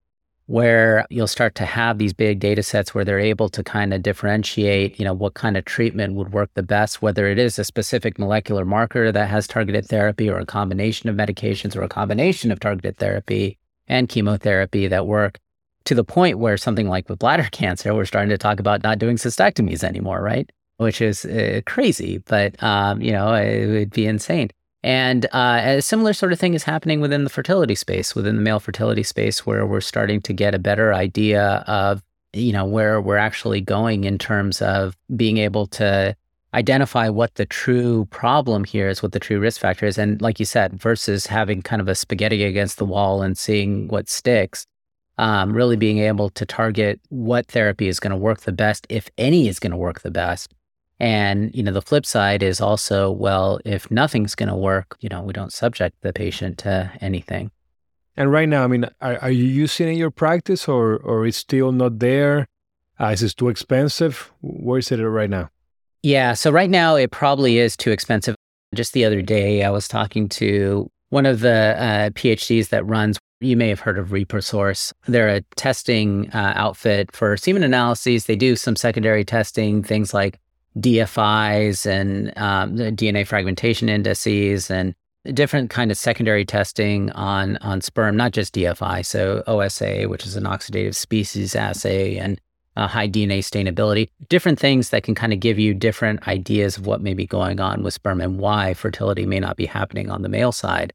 [0.50, 4.02] where you'll start to have these big data sets where they're able to kind of
[4.02, 7.62] differentiate, you know, what kind of treatment would work the best, whether it is a
[7.62, 12.50] specific molecular marker that has targeted therapy or a combination of medications or a combination
[12.50, 13.59] of targeted therapy
[13.90, 15.38] and chemotherapy that work
[15.84, 18.98] to the point where something like with bladder cancer, we're starting to talk about not
[18.98, 20.48] doing cystectomies anymore, right?
[20.78, 24.48] Which is uh, crazy, but um, you know, it would be insane.
[24.82, 28.42] And uh, a similar sort of thing is happening within the fertility space, within the
[28.42, 32.98] male fertility space, where we're starting to get a better idea of, you know, where
[32.98, 36.16] we're actually going in terms of being able to
[36.54, 39.98] identify what the true problem here is, what the true risk factor is.
[39.98, 43.88] And like you said, versus having kind of a spaghetti against the wall and seeing
[43.88, 44.66] what sticks,
[45.18, 49.08] um, really being able to target what therapy is going to work the best, if
[49.18, 50.52] any is going to work the best,
[51.00, 55.08] and, you know, the flip side is also, well, if nothing's going to work, you
[55.08, 57.50] know, we don't subject the patient to anything.
[58.18, 61.26] And right now, I mean, are, are you using it in your practice or, or
[61.26, 62.46] it's still not there?
[63.00, 64.30] Uh, is it too expensive?
[64.42, 65.48] Where is it right now?
[66.02, 66.34] Yeah.
[66.34, 68.34] So right now, it probably is too expensive.
[68.74, 73.18] Just the other day, I was talking to one of the uh, PhDs that runs,
[73.40, 74.92] you may have heard of ReproSource.
[75.06, 78.26] They're a testing uh, outfit for semen analyses.
[78.26, 80.38] They do some secondary testing, things like
[80.78, 84.94] DFIs and um, DNA fragmentation indices and
[85.34, 89.04] different kind of secondary testing on on sperm, not just DFI.
[89.04, 92.40] So OSA, which is an oxidative species assay, and
[92.76, 96.86] uh, high DNA stainability, different things that can kind of give you different ideas of
[96.86, 100.22] what may be going on with sperm and why fertility may not be happening on
[100.22, 100.92] the male side.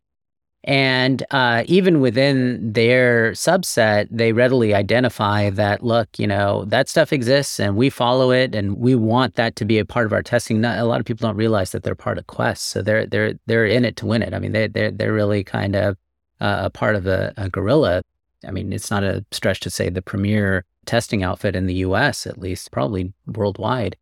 [0.67, 7.13] And uh, even within their subset, they readily identify that, look, you know, that stuff
[7.13, 10.23] exists and we follow it and we want that to be a part of our
[10.23, 10.61] testing.
[10.61, 12.69] Not, a lot of people don't realize that they're part of Quest.
[12.69, 14.33] So they're, they're, they're in it to win it.
[14.33, 15.97] I mean, they, they're, they're really kind of
[16.41, 18.01] uh, a part of a, a gorilla.
[18.47, 22.27] I mean, it's not a stretch to say the premier testing outfit in the US,
[22.27, 23.95] at least, probably worldwide.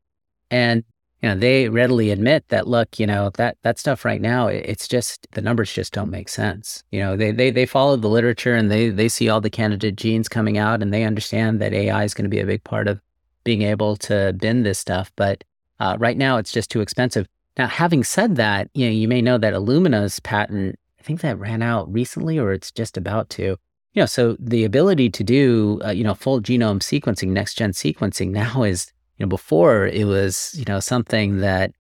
[0.52, 0.84] And
[1.24, 4.90] you know, they readily admit that, look, you know, that, that stuff right now, it's
[4.90, 6.84] just, the numbers just don't make sense.
[6.92, 9.96] You know, they, they, they follow the literature and they, they see all the candidate
[9.96, 12.90] genes coming out and they understand that AI is going to be a big part
[12.90, 13.00] of
[13.46, 15.14] being able to bend this stuff.
[15.16, 15.46] But
[15.80, 17.26] uh, right now it's just too expensive.
[17.58, 21.40] Now, having said that, you know, you may know that Illumina's patent, I think that
[21.40, 23.56] ran out recently or it's just about to.
[23.94, 27.72] You know, so the ability to do, uh, you know, full genome sequencing, next gen
[27.72, 31.72] sequencing now is you know, before it was, you know, something that,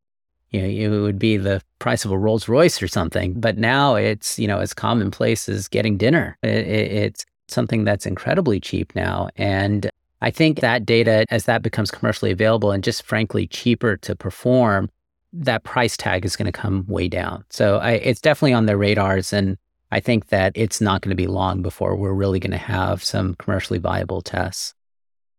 [0.52, 3.34] you know, it would be the price of a Rolls Royce or something.
[3.40, 6.38] But now it's, you know, as commonplace as getting dinner.
[6.44, 9.30] It, it, it's something that's incredibly cheap now.
[9.36, 9.90] And
[10.22, 14.90] I think that data, as that becomes commercially available and just frankly cheaper to perform,
[15.34, 17.44] that price tag is going to come way down.
[17.50, 19.34] So I, it's definitely on their radars.
[19.34, 19.58] And
[19.94, 23.04] I think that it's not going to be long before we're really going to have
[23.04, 24.74] some commercially viable tests.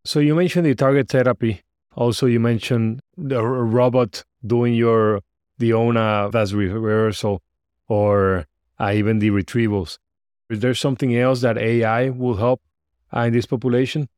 [0.04, 1.62] So you mentioned the target therapy.
[1.96, 5.22] Also, you mentioned the robot doing your
[5.58, 7.42] the ONA as reversal
[7.88, 8.46] or
[8.78, 9.98] uh, even the retrievals.
[10.50, 12.60] Is there something else that AI will help
[13.12, 14.08] uh, in this population?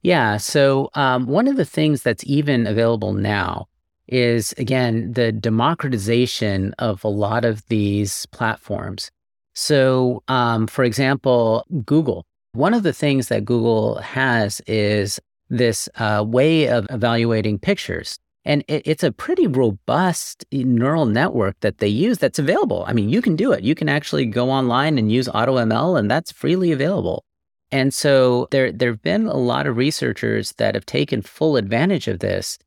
[0.00, 0.38] Yeah.
[0.38, 3.68] So, um, one of the things that's even available now
[4.08, 9.10] is, again, the democratization of a lot of these platforms.
[9.54, 12.24] So, um, for example, Google.
[12.52, 18.18] One of the things that Google has is this uh, way of evaluating pictures.
[18.44, 22.84] And it, it's a pretty robust neural network that they use that's available.
[22.86, 23.62] I mean, you can do it.
[23.62, 27.24] You can actually go online and use AutoML, and that's freely available.
[27.70, 32.08] And so there, there have been a lot of researchers that have taken full advantage
[32.08, 32.58] of this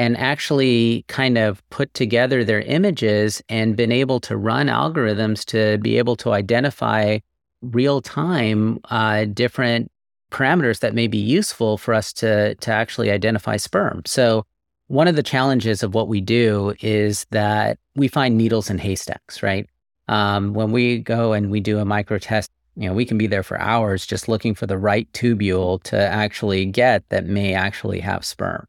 [0.00, 5.76] and actually kind of put together their images and been able to run algorithms to
[5.82, 7.18] be able to identify
[7.60, 9.92] real time uh, different
[10.30, 14.00] parameters that may be useful for us to, to actually identify sperm.
[14.06, 14.46] So,
[14.86, 19.42] one of the challenges of what we do is that we find needles in haystacks,
[19.42, 19.68] right?
[20.08, 23.26] Um, when we go and we do a micro TESE, you know, we can be
[23.26, 28.00] there for hours just looking for the right tubule to actually get that may actually
[28.00, 28.66] have sperm.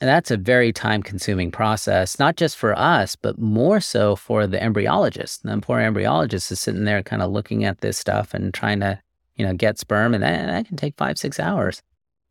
[0.00, 4.46] And that's a very time consuming process, not just for us, but more so for
[4.46, 5.42] the embryologist.
[5.42, 9.00] The poor embryologist is sitting there kind of looking at this stuff and trying to,
[9.36, 11.82] you know, get sperm, and that, that can take five, six hours.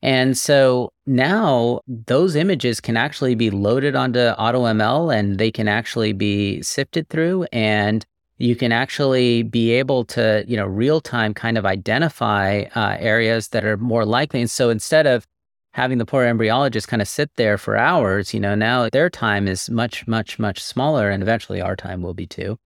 [0.01, 6.13] And so now those images can actually be loaded onto AutoML and they can actually
[6.13, 8.05] be sifted through and
[8.37, 13.47] you can actually be able to, you know, real time kind of identify uh, areas
[13.49, 14.39] that are more likely.
[14.41, 15.25] And so instead of
[15.77, 19.47] having the poor embryologist kind of sit there for hours, you know, now their time
[19.47, 21.09] is much, much, much smaller.
[21.09, 22.57] And eventually our time will be too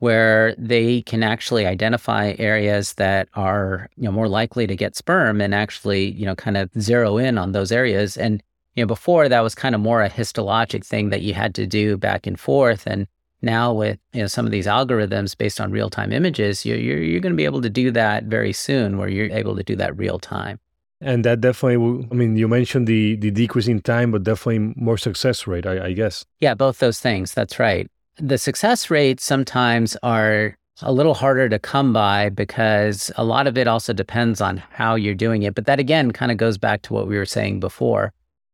[0.00, 5.40] where they can actually identify areas that are you know more likely to get sperm
[5.40, 8.42] and actually you know kind of zero in on those areas and
[8.74, 11.66] you know before that was kind of more a histologic thing that you had to
[11.66, 13.06] do back and forth and
[13.40, 17.20] now with you know some of these algorithms based on real-time images you're, you're, you're
[17.20, 19.96] going to be able to do that very soon where you're able to do that
[19.96, 20.58] real time
[21.00, 24.74] and that definitely will, i mean you mentioned the the decrease in time but definitely
[24.76, 29.24] more success rate I, I guess yeah both those things that's right the success rates
[29.24, 34.40] sometimes are a little harder to come by because a lot of it also depends
[34.40, 35.54] on how you're doing it.
[35.54, 38.12] But that again kind of goes back to what we were saying before.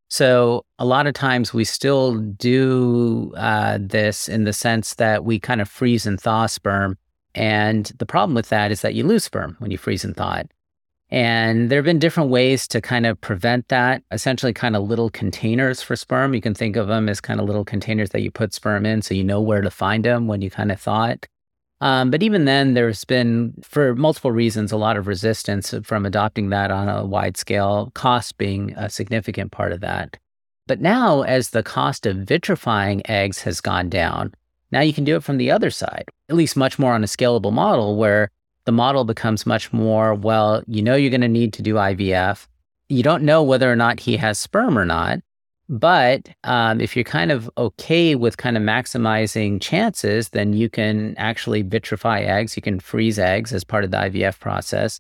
[0.09, 5.39] So a lot of times we still do uh, this in the sense that we
[5.39, 6.99] kind of freeze and thaw sperm.
[7.35, 10.37] And the problem with that is that you lose sperm when you freeze and thaw
[10.37, 10.51] it.
[11.11, 14.03] And there have been different ways to kind of prevent that.
[14.13, 16.35] Essentially, kind of little containers for sperm.
[16.35, 19.03] You can think of them as kind of little containers that you put sperm in
[19.03, 21.27] so you know where to find them when you kind of it.
[21.81, 26.51] Um, but even then, there's been, for multiple reasons, a lot of resistance from adopting
[26.51, 30.19] that on a wide scale, cost being a significant part of that.
[30.67, 34.35] But now, as the cost of vitrifying eggs has gone down,
[34.71, 37.09] now you can do it from the other side, at least much more on a
[37.09, 38.31] scalable model where
[38.65, 42.47] the model becomes much more well, you know, you're going to need to do IVF.
[42.89, 45.21] You don't know whether or not he has sperm or not.
[45.71, 51.15] But um, if you're kind of okay with kind of maximizing chances, then you can
[51.17, 52.57] actually vitrify eggs.
[52.57, 54.99] You can freeze eggs as part of the IVF process.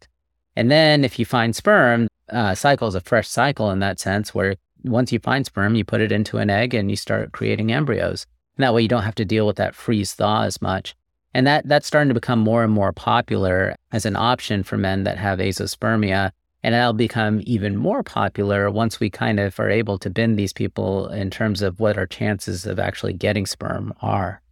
[0.54, 4.32] And then if you find sperm, uh, cycle is a fresh cycle in that sense,
[4.32, 4.54] where
[4.84, 8.24] once you find sperm, you put it into an egg and you start creating embryos.
[8.56, 10.94] And that way you don't have to deal with that freeze thaw as much.
[11.34, 15.04] And that that's starting to become more and more popular as an option for men
[15.04, 16.32] that have azoospermia.
[16.62, 20.52] And that'll become even more popular once we kind of are able to bend these
[20.52, 24.42] people in terms of what our chances of actually getting sperm are.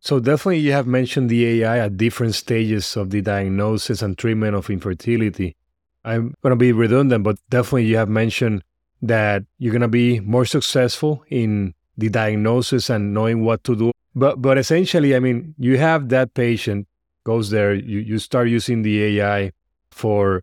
[0.00, 4.54] So definitely you have mentioned the AI at different stages of the diagnosis and treatment
[4.54, 5.56] of infertility.
[6.04, 8.62] I'm going to be redundant, but definitely you have mentioned
[9.02, 13.92] that you're going to be more successful in the diagnosis and knowing what to do
[14.20, 16.86] but but essentially, I mean, you have that patient
[17.24, 19.52] goes there, you, you start using the AI
[19.90, 20.42] for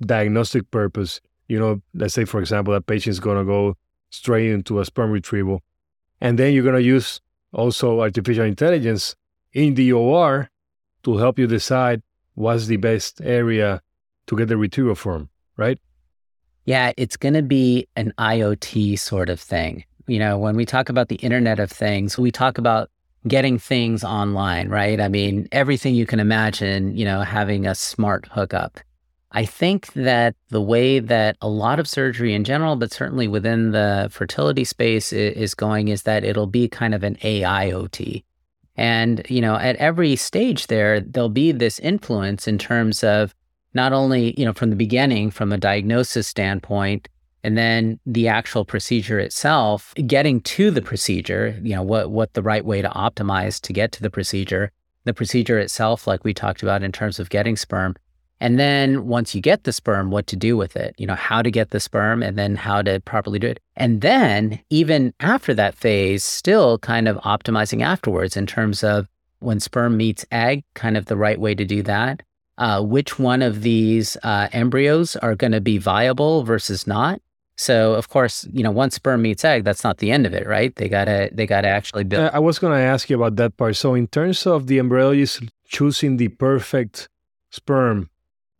[0.00, 1.20] diagnostic purpose.
[1.46, 3.76] You know, let's say for example, that patient is gonna go
[4.10, 5.62] straight into a sperm retrieval.
[6.20, 7.20] And then you're gonna use
[7.52, 9.14] also artificial intelligence
[9.52, 10.48] in the OR
[11.02, 12.02] to help you decide
[12.34, 13.82] what's the best area
[14.26, 15.78] to get the retrieval from, right?
[16.64, 19.84] Yeah, it's going to be an IoT sort of thing.
[20.06, 22.90] You know, when we talk about the Internet of Things, we talk about
[23.26, 25.00] getting things online, right?
[25.00, 28.80] I mean, everything you can imagine, you know, having a smart hookup.
[29.32, 33.72] I think that the way that a lot of surgery in general, but certainly within
[33.72, 38.24] the fertility space is going is that it'll be kind of an AIoT.
[38.76, 43.34] And, you know, at every stage there, there'll be this influence in terms of
[43.74, 47.08] not only, you know, from the beginning, from a diagnosis standpoint,
[47.48, 52.42] and then the actual procedure itself getting to the procedure you know what what the
[52.42, 54.70] right way to optimize to get to the procedure
[55.04, 57.96] the procedure itself like we talked about in terms of getting sperm.
[58.40, 61.40] And then once you get the sperm what to do with it you know how
[61.40, 63.60] to get the sperm and then how to properly do it.
[63.74, 69.58] And then even after that phase still kind of optimizing afterwards in terms of when
[69.58, 72.22] sperm meets egg kind of the right way to do that.
[72.58, 77.22] Uh, which one of these uh, embryos are going to be viable versus not
[77.58, 80.46] so of course, you know, once sperm meets egg, that's not the end of it,
[80.46, 80.74] right?
[80.76, 82.30] They gotta they gotta actually build.
[82.32, 83.74] I was gonna ask you about that part.
[83.74, 87.08] So in terms of the embryologist choosing the perfect
[87.50, 88.10] sperm,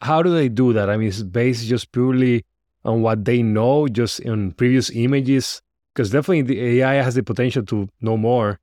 [0.00, 0.90] how do they do that?
[0.90, 2.44] I mean, it's based just purely
[2.84, 5.62] on what they know, just in previous images.
[5.94, 8.58] Because definitely the AI has the potential to know more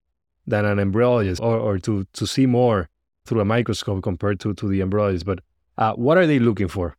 [0.45, 2.89] than an embryologist, or, or to to see more
[3.25, 5.23] through a microscope compared to to the embryologist.
[5.23, 5.39] But
[5.77, 6.97] uh, what are they looking for?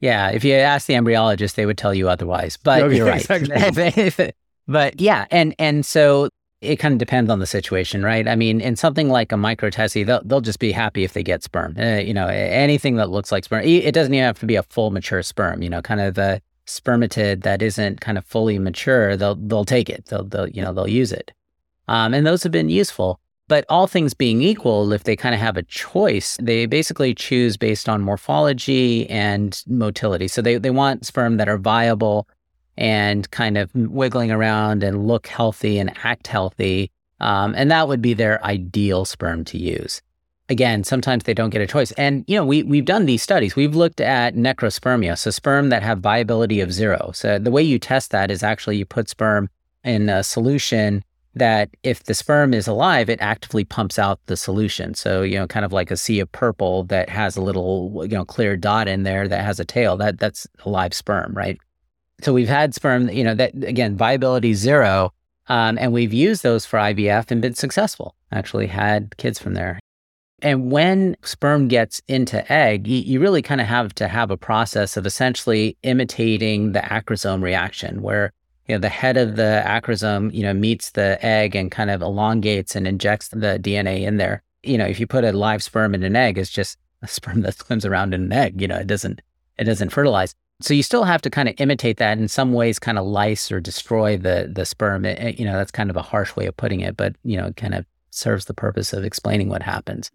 [0.00, 2.56] Yeah, if you ask the embryologist, they would tell you otherwise.
[2.56, 3.28] But okay, you're right.
[3.28, 4.32] Exactly.
[4.68, 6.28] but yeah, and and so
[6.60, 8.26] it kind of depends on the situation, right?
[8.26, 11.42] I mean, in something like a microTESE, they'll they'll just be happy if they get
[11.42, 11.76] sperm.
[11.78, 13.62] Uh, you know, anything that looks like sperm.
[13.64, 15.62] It doesn't even have to be a full mature sperm.
[15.62, 19.88] You know, kind of the spermatid that isn't kind of fully mature, they'll they'll take
[19.88, 20.06] it.
[20.06, 21.32] They'll they'll you know they'll use it,
[21.88, 23.20] um, and those have been useful.
[23.48, 27.56] But all things being equal, if they kind of have a choice, they basically choose
[27.56, 30.28] based on morphology and motility.
[30.28, 32.28] So they, they want sperm that are viable
[32.76, 36.92] and kind of wiggling around and look healthy and act healthy.
[37.20, 40.02] Um, and that would be their ideal sperm to use.
[40.50, 41.90] Again, sometimes they don't get a choice.
[41.92, 43.56] And, you know, we, we've done these studies.
[43.56, 47.10] We've looked at necrospermia, so sperm that have viability of zero.
[47.14, 49.50] So the way you test that is actually you put sperm
[49.84, 51.04] in a solution
[51.38, 54.94] that if the sperm is alive, it actively pumps out the solution.
[54.94, 58.16] So, you know, kind of like a sea of purple that has a little, you
[58.16, 59.96] know, clear dot in there that has a tail.
[59.96, 61.58] That that's a live sperm, right?
[62.20, 65.12] So we've had sperm, you know, that again, viability zero.
[65.48, 69.78] Um, and we've used those for IVF and been successful, actually had kids from there.
[70.40, 74.36] And when sperm gets into egg, you, you really kind of have to have a
[74.36, 78.32] process of essentially imitating the acrosome reaction where
[78.68, 82.02] you know, the head of the acrosome, you know, meets the egg and kind of
[82.02, 84.42] elongates and injects the DNA in there.
[84.62, 87.42] You know, if you put a live sperm in an egg, it's just a sperm
[87.42, 88.60] that swims around in an egg.
[88.60, 89.22] You know, it doesn't
[89.58, 90.34] it doesn't fertilize.
[90.60, 93.50] So you still have to kind of imitate that in some ways, kind of lyse
[93.50, 95.04] or destroy the the sperm.
[95.04, 97.46] It, you know, that's kind of a harsh way of putting it, but you know,
[97.46, 100.10] it kind of serves the purpose of explaining what happens.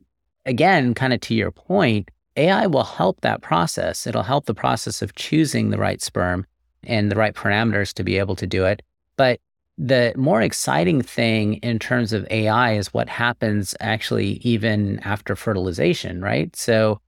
[0.46, 4.06] Again, kind of to your point, AI will help that process.
[4.06, 6.46] It'll help the process of choosing the right sperm
[6.86, 8.82] and the right parameters to be able to do it.
[9.18, 9.40] But
[9.78, 16.22] the more exciting thing in terms of AI is what happens actually even after fertilization,
[16.22, 16.56] right?
[16.56, 17.00] So,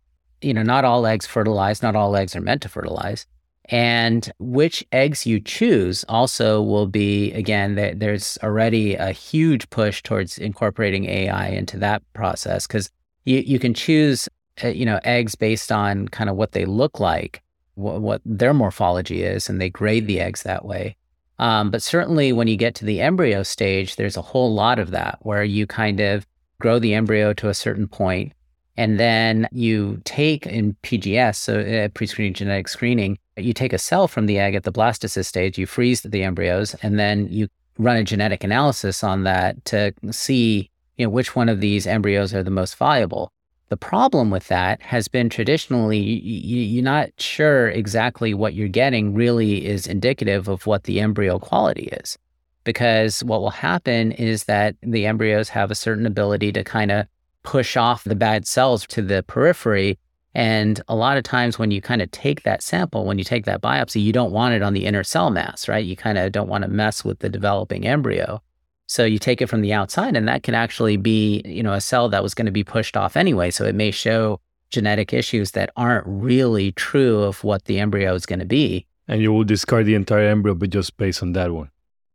[0.42, 3.28] you know, not all eggs fertilize, not all eggs are meant to fertilize.
[3.70, 10.38] And which eggs you choose also will be, again, there's already a huge push towards
[10.38, 12.92] incorporating AI into that process because
[13.26, 14.30] you, you can choose,
[14.64, 17.42] uh, you know, eggs based on kind of what they look like
[17.76, 20.96] what, what their morphology is, and they grade the eggs that way.
[21.38, 24.92] Um, but certainly, when you get to the embryo stage, there's a whole lot of
[24.92, 26.26] that where you kind of
[26.60, 28.34] grow the embryo to a certain point,
[28.78, 34.08] and then you take in PGS, so uh, pre-screening genetic screening, you take a cell
[34.08, 37.48] from the egg at the blastocyst stage, you freeze the embryos, and then you
[37.78, 42.34] run a genetic analysis on that to see you know which one of these embryos
[42.34, 43.32] are the most viable.
[43.70, 49.13] The problem with that has been traditionally you, are not sure exactly what you're getting
[49.16, 52.18] really is indicative of what the embryo quality is.
[52.63, 57.07] Because what will happen is that the embryos have a certain ability to kind of
[57.43, 59.97] push off the bad cells to the periphery.
[60.34, 63.45] And a lot of times when you kind of take that sample, when you take
[63.45, 65.86] that biopsy, you don't want it on the inner cell mass, right?
[65.86, 68.41] You kind of don't want to mess with the developing embryo.
[68.88, 71.82] So you take it from the outside, and that can actually be, you know, a
[71.82, 73.52] cell that was going to be pushed off anyway.
[73.52, 78.26] So it may show genetic issues that aren't really true of what the embryo is
[78.26, 78.86] going to be.
[79.08, 81.70] And you will discard the entire embryo, but just based on that one.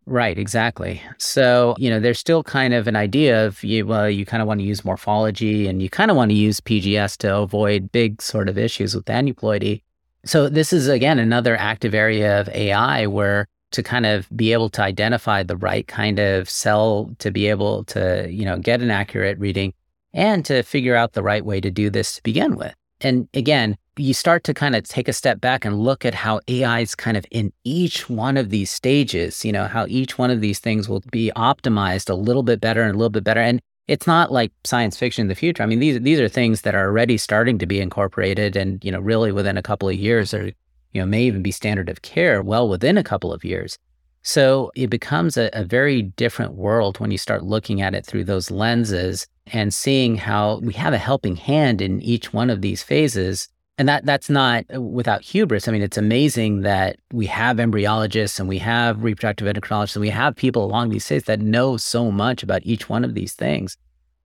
[0.06, 1.00] Right, exactly.
[1.18, 4.48] So, you know, there's still kind of an idea of you, well, you kind of
[4.48, 8.20] want to use morphology and you kind of want to use PGS to avoid big
[8.20, 9.82] sort of issues with aneuploidy.
[10.24, 14.68] So, this is again another active area of AI where to kind of be able
[14.70, 18.90] to identify the right kind of cell to be able to, you know, get an
[18.90, 19.72] accurate reading
[20.12, 22.74] and to figure out the right way to do this to begin with.
[23.00, 26.40] And again, you start to kind of take a step back and look at how
[26.48, 30.30] AI is kind of in each one of these stages, you know, how each one
[30.30, 33.40] of these things will be optimized a little bit better and a little bit better.
[33.40, 35.62] And it's not like science fiction in the future.
[35.62, 38.92] I mean, these these are things that are already starting to be incorporated and, you
[38.92, 40.52] know, really within a couple of years are
[40.92, 43.78] you know, may even be standard of care well within a couple of years.
[44.22, 48.24] So it becomes a, a, very different world when you start looking at it through
[48.24, 52.82] those lenses and seeing how we have a helping hand in each one of these
[52.82, 53.48] phases.
[53.78, 55.66] And that that's not uh, without hubris.
[55.66, 60.10] I mean, it's amazing that we have embryologists and we have reproductive endocrinologists and we
[60.10, 63.78] have people along these stages that know so much about each one of these things.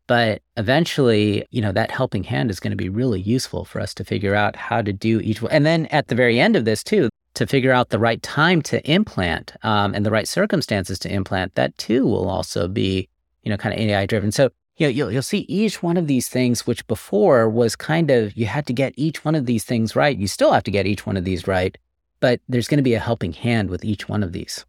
[0.08, 3.94] But eventually, you know, that helping hand is going to be really useful for us
[3.96, 5.52] to figure out how to do each one.
[5.52, 8.62] And then at the very end of this, too, to figure out the right time
[8.64, 13.10] to implant um, and the right circumstances to implant, that too will also be,
[13.44, 14.32] you know, kind of AI driven.
[14.32, 18.12] So, you know, you'll, you'll see each one of these things, which before was kind
[18.12, 20.18] of, you had to get each one of these things right.
[20.18, 21.78] You still have to get each one of these right,
[22.20, 24.66] but there's going to be a helping hand with each one of these.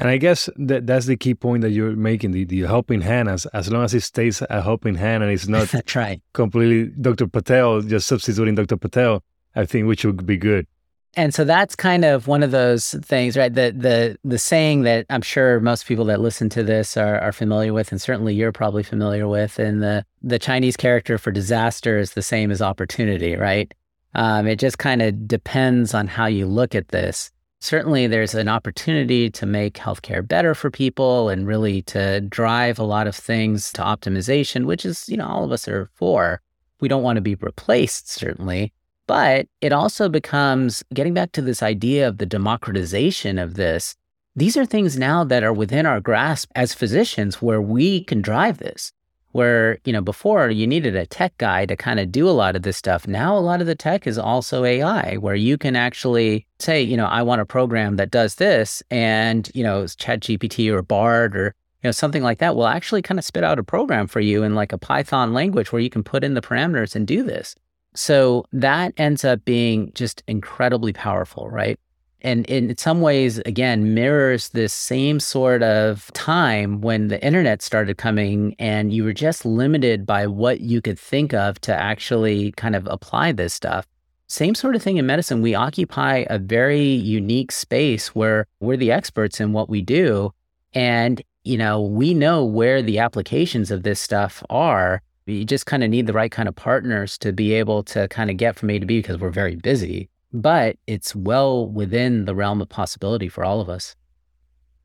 [0.00, 3.28] And I guess that that's the key point that you're making the, the helping hand,
[3.28, 6.22] as, as long as it stays a helping hand and it's not right.
[6.32, 7.26] completely Dr.
[7.26, 8.78] Patel, just substituting Dr.
[8.78, 9.22] Patel,
[9.54, 10.66] I think which would be good.
[11.14, 13.52] And so that's kind of one of those things, right?
[13.52, 17.32] The the the saying that I'm sure most people that listen to this are, are
[17.32, 19.58] familiar with, and certainly you're probably familiar with.
[19.58, 23.74] And the the Chinese character for disaster is the same as opportunity, right?
[24.14, 27.32] Um, it just kind of depends on how you look at this.
[27.60, 32.84] Certainly there's an opportunity to make healthcare better for people and really to drive a
[32.84, 36.40] lot of things to optimization, which is, you know, all of us are for.
[36.80, 38.72] We don't want to be replaced, certainly.
[39.06, 43.96] But it also becomes getting back to this idea of the democratization of this.
[44.36, 48.58] These are things now that are within our grasp as physicians where we can drive
[48.58, 48.92] this
[49.32, 52.56] where you know before you needed a tech guy to kind of do a lot
[52.56, 53.06] of this stuff.
[53.06, 56.96] Now a lot of the tech is also ai where you can actually say you
[56.96, 61.36] know i want a program that does this and you know chat gpt or bard
[61.36, 64.20] or you know something like that will actually kind of spit out a program for
[64.20, 67.22] you in like a python language where you can put in the parameters and do
[67.22, 67.54] this.
[67.94, 71.78] So that ends up being just incredibly powerful right
[72.22, 77.96] and in some ways again mirrors this same sort of time when the internet started
[77.96, 82.76] coming and you were just limited by what you could think of to actually kind
[82.76, 83.86] of apply this stuff.
[84.26, 85.42] Same sort of thing in medicine.
[85.42, 90.32] We occupy a very unique space where we're the experts in what we do
[90.74, 95.02] and you know we know where the applications of this stuff are.
[95.26, 98.30] You just kind of need the right kind of partners to be able to kind
[98.30, 102.34] of get from a to b because we're very busy but it's well within the
[102.34, 103.96] realm of possibility for all of us.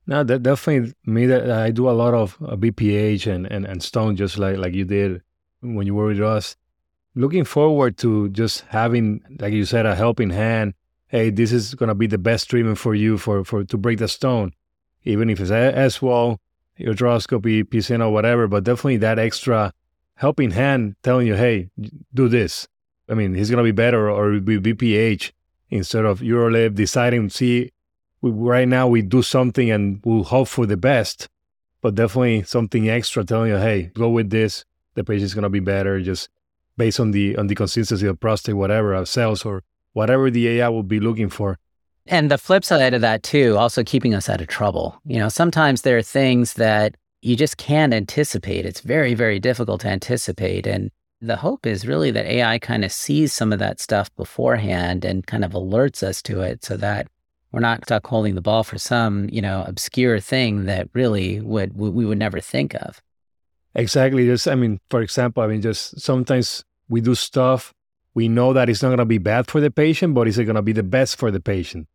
[0.08, 1.26] No, that definitely me.
[1.26, 4.74] That I do a lot of uh, BPH and, and and stone, just like like
[4.74, 5.22] you did
[5.62, 6.56] when you were with us.
[7.16, 10.74] Looking forward to just having, like you said, a helping hand.
[11.08, 14.08] Hey, this is gonna be the best treatment for you for for to break the
[14.08, 14.54] stone,
[15.06, 16.40] even if it's as well,
[16.80, 18.48] arthroscopy, PCN, or whatever.
[18.48, 19.74] But definitely that extra
[20.16, 21.70] helping hand telling you, hey,
[22.14, 22.68] do this.
[23.10, 25.32] I mean, he's gonna be better or it'll be BPH
[25.70, 27.72] instead of UroLift deciding, see,
[28.22, 31.28] we, right now we do something and we'll hope for the best,
[31.82, 34.66] but definitely something extra telling you, hey, go with this.
[34.96, 36.30] The patient's gonna be better just
[36.78, 40.70] based on the on the consistency of prostate, whatever, of cells or whatever the AI
[40.70, 41.58] will be looking for.
[42.08, 45.02] And the flip side of that too, also keeping us out of trouble.
[45.06, 48.66] You know, sometimes there are things that you just can't anticipate.
[48.66, 50.68] It's very, very difficult to anticipate.
[50.68, 50.92] And
[51.26, 55.26] the hope is really that AI kind of sees some of that stuff beforehand and
[55.26, 57.08] kind of alerts us to it so that
[57.52, 61.78] we're not stuck holding the ball for some, you know, obscure thing that really would
[61.78, 63.02] we would never think of.
[63.74, 64.26] Exactly.
[64.26, 67.74] Just I mean, for example, I mean just sometimes we do stuff
[68.16, 70.46] we know that it's not going to be bad for the patient, but is it
[70.46, 71.88] going to be the best for the patient?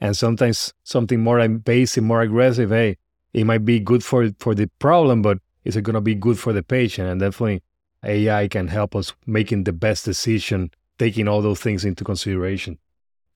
[0.00, 2.96] And sometimes something more invasive, more aggressive, hey,
[3.32, 6.38] it might be good for for the problem, but is it going to be good
[6.38, 7.08] for the patient?
[7.08, 7.62] And definitely
[8.04, 12.78] AI can help us making the best decision, taking all those things into consideration.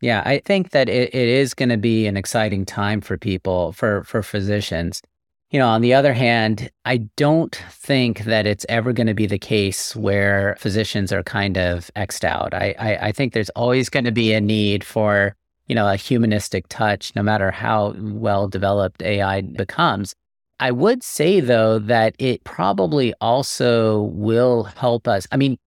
[0.00, 3.72] Yeah, I think that it, it is going to be an exciting time for people,
[3.72, 5.02] for for physicians.
[5.50, 9.26] You know, on the other hand, I don't think that it's ever going to be
[9.26, 12.54] the case where physicians are kind of xed out.
[12.54, 15.34] I, I, I think there's always going to be a need for,
[15.66, 20.14] you know, a humanistic touch, no matter how well developed AI becomes.
[20.60, 25.26] I would say though that it probably also will help us.
[25.32, 25.58] I mean,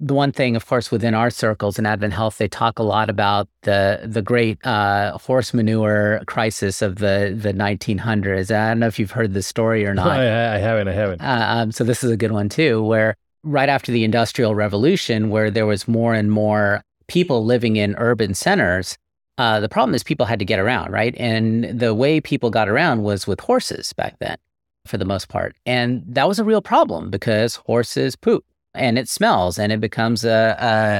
[0.00, 3.08] the one thing, of course, within our circles in Advent Health, they talk a lot
[3.08, 8.54] about the the great uh, horse manure crisis of the the 1900s.
[8.54, 10.08] I don't know if you've heard this story or not.
[10.08, 10.88] I, I haven't.
[10.88, 11.22] I haven't.
[11.22, 15.30] Uh, um, so this is a good one too, where right after the Industrial Revolution,
[15.30, 18.98] where there was more and more people living in urban centers,
[19.38, 21.14] uh, the problem is people had to get around, right?
[21.18, 24.36] And the way people got around was with horses back then,
[24.86, 25.56] for the most part.
[25.66, 30.24] And that was a real problem because horses poop and it smells and it becomes
[30.24, 30.56] a,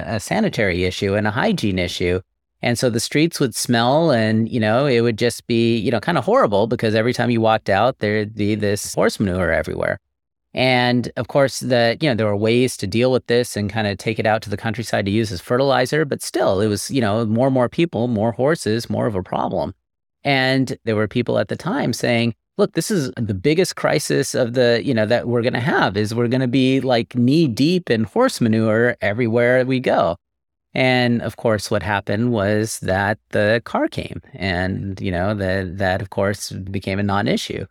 [0.08, 2.20] a, a sanitary issue and a hygiene issue.
[2.62, 6.00] And so the streets would smell and, you know, it would just be, you know,
[6.00, 10.00] kind of horrible because every time you walked out, there'd be this horse manure everywhere.
[10.54, 13.88] And of course, the you know there were ways to deal with this and kind
[13.88, 16.90] of take it out to the countryside to use as fertilizer, but still, it was
[16.90, 19.74] you know more and more people, more horses, more of a problem.
[20.22, 24.54] And there were people at the time saying, "Look, this is the biggest crisis of
[24.54, 27.48] the you know that we're going to have is we're going to be like knee
[27.48, 30.16] deep in horse manure everywhere we go."
[30.72, 36.00] And of course, what happened was that the car came, and you know that that
[36.00, 37.66] of course became a non-issue.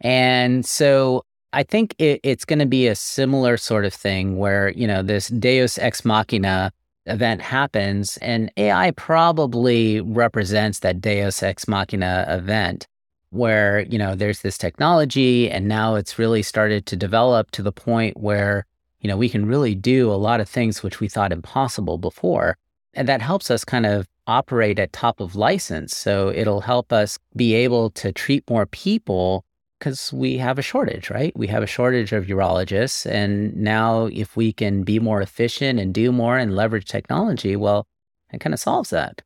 [0.00, 4.70] And so I think it, it's going to be a similar sort of thing where,
[4.70, 6.72] you know, this Deus ex machina
[7.06, 12.86] event happens and AI probably represents that Deus ex machina event
[13.30, 17.72] where, you know, there's this technology and now it's really started to develop to the
[17.72, 18.66] point where,
[19.00, 22.56] you know, we can really do a lot of things which we thought impossible before.
[22.94, 25.96] And that helps us kind of operate at top of license.
[25.96, 29.44] So it'll help us be able to treat more people
[29.82, 31.36] because we have a shortage, right?
[31.36, 33.04] We have a shortage of urologists.
[33.04, 37.88] And now, if we can be more efficient and do more and leverage technology, well,
[38.32, 39.22] it kind of solves that.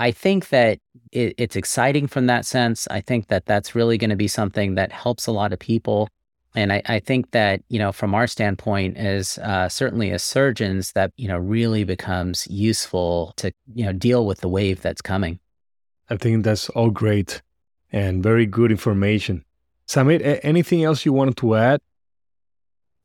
[0.00, 0.80] I think that
[1.12, 2.88] it, it's exciting from that sense.
[2.90, 6.08] I think that that's really going to be something that helps a lot of people.
[6.56, 10.90] And I, I think that, you know, from our standpoint as uh, certainly as surgeons,
[10.94, 15.38] that, you know, really becomes useful to, you know, deal with the wave that's coming.
[16.08, 17.42] I think that's all great
[17.92, 19.44] and very good information.
[19.90, 21.80] Zamip, anything else you wanted to add?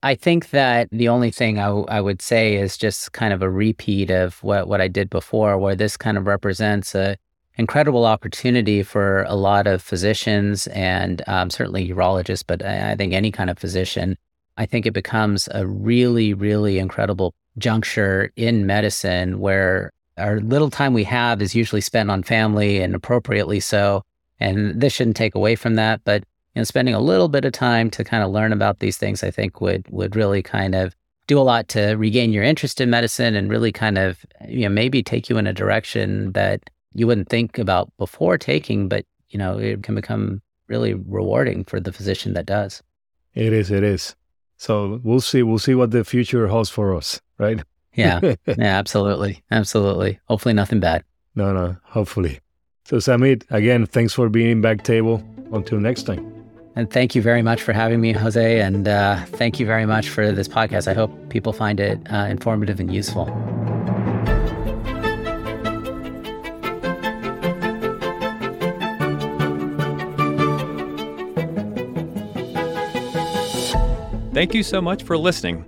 [0.04, 3.42] I think that the only thing I, w- I would say is just kind of
[3.42, 7.18] a repeat of what, what I did before, where this kind of represents a
[7.58, 13.14] incredible opportunity for a lot of physicians and um, certainly urologists, but I, I think
[13.14, 14.16] any kind of physician.
[14.58, 20.94] I think it becomes a really, really incredible juncture in medicine where our little time
[20.94, 24.04] we have is usually spent on family and appropriately so.
[24.40, 26.02] And this shouldn't take away from that.
[26.04, 26.26] But
[26.56, 29.24] you know, spending a little bit of time to kind of learn about these things,
[29.24, 30.96] I think would would really kind of
[31.28, 34.70] do a lot to regain your interest in medicine and really kind of you know
[34.70, 36.62] maybe take you in a direction that
[36.94, 41.80] you wouldn't think about before taking, but you know it can become really rewarding for
[41.80, 42.82] the physician that does.
[43.34, 43.70] It is.
[43.70, 44.16] It is.
[44.58, 45.44] So we'll see.
[45.44, 47.62] We'll see what the future holds for us, right?
[47.94, 48.22] Yeah.
[48.48, 48.56] yeah.
[48.58, 49.44] Absolutely.
[49.52, 50.20] Absolutely.
[50.26, 51.04] Hopefully, nothing bad.
[51.36, 51.52] No.
[51.52, 51.76] No.
[51.84, 52.40] Hopefully.
[52.86, 55.24] So Zamip, again, thanks for being in BackTable.
[55.54, 56.35] Until next time.
[56.76, 58.60] And thank you very much for having me, Jose.
[58.60, 60.90] And uh, thank you very much for this podcast.
[60.90, 63.26] I hope people find it uh, informative and useful.
[74.34, 75.64] Thank you so much for listening.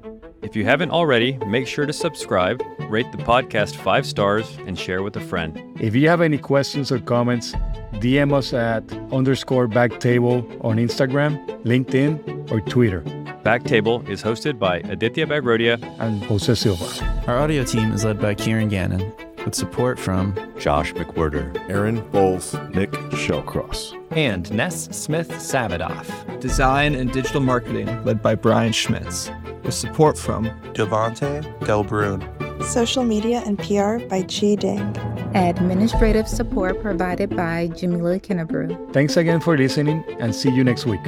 [0.48, 5.04] If you haven't already, make sure to subscribe, rate the podcast five stars, and share
[5.04, 5.62] with a friend.
[5.78, 7.52] If you have any questions or comments,
[7.96, 13.02] DM us at underscore backtable on Instagram, LinkedIn, or Twitter.
[13.44, 16.88] Backtable is hosted by Aditya Bagrodia and Jose Silva.
[17.28, 19.12] Our audio team is led by Kieran Gannon,
[19.48, 26.42] with support from Josh McWhirter, Aaron Bowles, Nick Shellcross, and Ness Smith Savadoff.
[26.42, 29.32] Design and digital marketing led by Brian Schmitz,
[29.64, 32.22] with support from Devante Delbrun.
[32.62, 34.98] Social media and PR by Chi Ding.
[35.34, 38.92] Administrative support provided by Jamila Kennebrew.
[38.92, 41.00] Thanks again for listening and see you next week.